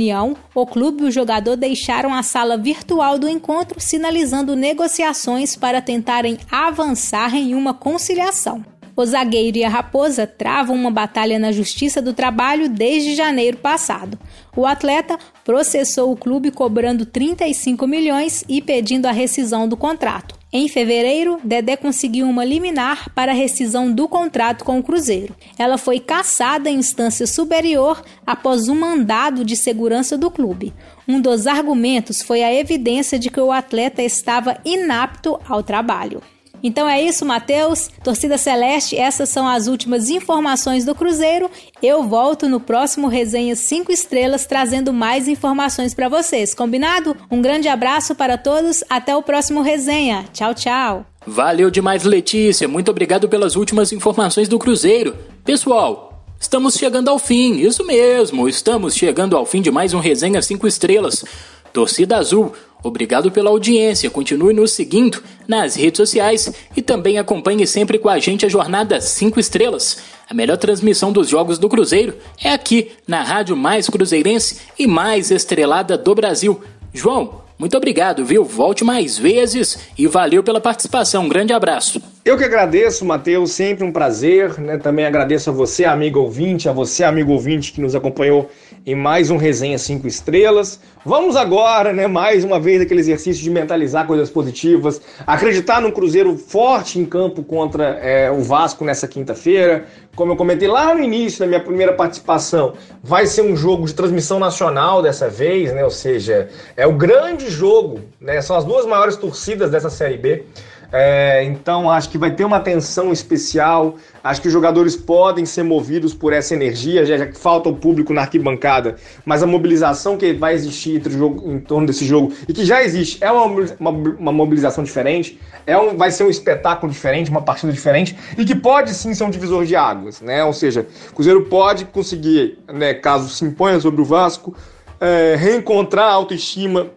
[0.54, 6.38] o clube e o jogador deixaram a sala virtual do encontro, sinalizando negociações para tentarem
[6.50, 8.64] avançar em uma conciliação.
[8.96, 14.18] O zagueiro e a raposa travam uma batalha na Justiça do Trabalho desde janeiro passado.
[14.56, 20.37] O atleta processou o clube cobrando 35 milhões e pedindo a rescisão do contrato.
[20.50, 25.36] Em fevereiro, Dedé conseguiu uma liminar para rescisão do contrato com o Cruzeiro.
[25.58, 30.72] Ela foi cassada em instância superior após um mandado de segurança do clube.
[31.06, 36.22] Um dos argumentos foi a evidência de que o atleta estava inapto ao trabalho.
[36.62, 37.90] Então é isso, Matheus.
[38.02, 41.50] Torcida Celeste, essas são as últimas informações do Cruzeiro.
[41.82, 46.54] Eu volto no próximo Resenha 5 Estrelas trazendo mais informações para vocês.
[46.54, 47.16] Combinado?
[47.30, 48.82] Um grande abraço para todos.
[48.88, 50.24] Até o próximo Resenha.
[50.32, 51.06] Tchau, tchau.
[51.26, 52.66] Valeu demais, Letícia.
[52.66, 55.14] Muito obrigado pelas últimas informações do Cruzeiro.
[55.44, 57.56] Pessoal, estamos chegando ao fim.
[57.56, 61.24] Isso mesmo, estamos chegando ao fim de mais um Resenha 5 Estrelas.
[61.72, 62.52] Torcida Azul,
[62.82, 68.18] Obrigado pela audiência, continue nos seguindo nas redes sociais e também acompanhe sempre com a
[68.18, 69.98] gente a jornada 5 estrelas.
[70.30, 75.30] A melhor transmissão dos jogos do Cruzeiro é aqui na rádio mais cruzeirense e mais
[75.30, 76.60] estrelada do Brasil.
[76.92, 78.44] João, muito obrigado, viu?
[78.44, 81.24] Volte mais vezes e valeu pela participação.
[81.24, 82.00] Um grande abraço.
[82.24, 84.60] Eu que agradeço, Matheus, sempre um prazer.
[84.60, 84.78] Né?
[84.78, 88.48] Também agradeço a você, amigo ouvinte, a você, amigo ouvinte, que nos acompanhou
[88.86, 90.80] em mais um Resenha 5 Estrelas.
[91.04, 96.36] Vamos agora, né, mais uma vez, aquele exercício de mentalizar coisas positivas, acreditar num Cruzeiro
[96.36, 99.86] forte em campo contra é, o Vasco nessa quinta-feira.
[100.14, 103.94] Como eu comentei lá no início, na minha primeira participação, vai ser um jogo de
[103.94, 105.84] transmissão nacional dessa vez, né?
[105.84, 108.40] Ou seja, é o grande jogo, né?
[108.40, 110.44] São as duas maiores torcidas dessa Série B.
[110.90, 113.96] É, então acho que vai ter uma atenção especial.
[114.24, 118.12] Acho que os jogadores podem ser movidos por essa energia, já, que falta o público
[118.14, 122.52] na arquibancada, mas a mobilização que vai existir entre jogo, em torno desse jogo e
[122.52, 123.44] que já existe é uma,
[123.78, 128.44] uma, uma mobilização diferente, é um, vai ser um espetáculo diferente, uma partida diferente e
[128.44, 130.42] que pode sim ser um divisor de águas, né?
[130.44, 134.54] Ou seja, o Cruzeiro pode conseguir, né, caso se imponha sobre o Vasco,
[135.00, 136.90] é, reencontrar a autoestima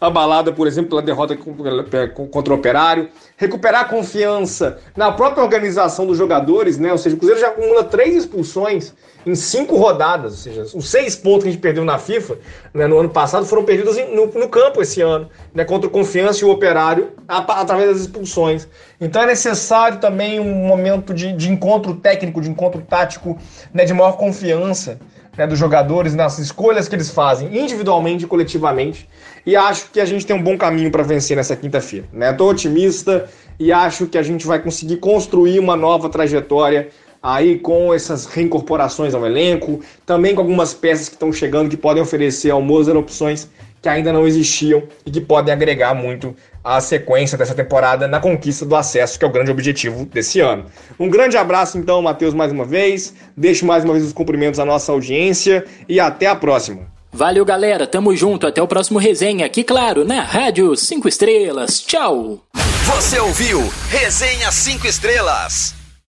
[0.00, 6.18] abalada, por exemplo, pela derrota contra o Operário, recuperar a confiança na própria organização dos
[6.18, 6.92] jogadores, né?
[6.92, 8.92] Ou seja, o Cruzeiro já acumula três expulsões
[9.26, 12.38] em cinco rodadas, ou seja, os seis pontos que a gente perdeu na FIFA
[12.72, 16.44] né, no ano passado foram perdidos no, no, campo esse ano, né, contra o Confiança
[16.44, 18.68] e o Operário, a, através das expulsões.
[19.00, 23.36] Então é necessário também um momento de, de encontro técnico, de encontro tático,
[23.74, 25.00] né, de maior confiança
[25.36, 29.08] né, dos jogadores nas escolhas que eles fazem, individualmente e coletivamente.
[29.46, 32.06] E acho que a gente tem um bom caminho para vencer nessa quinta-feira.
[32.12, 32.32] Né?
[32.32, 33.30] Estou otimista
[33.60, 36.88] e acho que a gente vai conseguir construir uma nova trajetória
[37.22, 42.02] aí com essas reincorporações ao elenco, também com algumas peças que estão chegando que podem
[42.02, 43.48] oferecer ao Mozart opções
[43.80, 46.34] que ainda não existiam e que podem agregar muito
[46.64, 50.66] à sequência dessa temporada na conquista do acesso, que é o grande objetivo desse ano.
[50.98, 53.14] Um grande abraço então, Matheus, mais uma vez.
[53.36, 56.95] Deixo mais uma vez os cumprimentos à nossa audiência e até a próxima.
[57.16, 57.86] Valeu, galera.
[57.86, 58.46] Tamo junto.
[58.46, 61.80] Até o próximo resenha aqui, claro, na Rádio 5 Estrelas.
[61.80, 62.42] Tchau.
[62.84, 65.75] Você ouviu Resenha 5 Estrelas.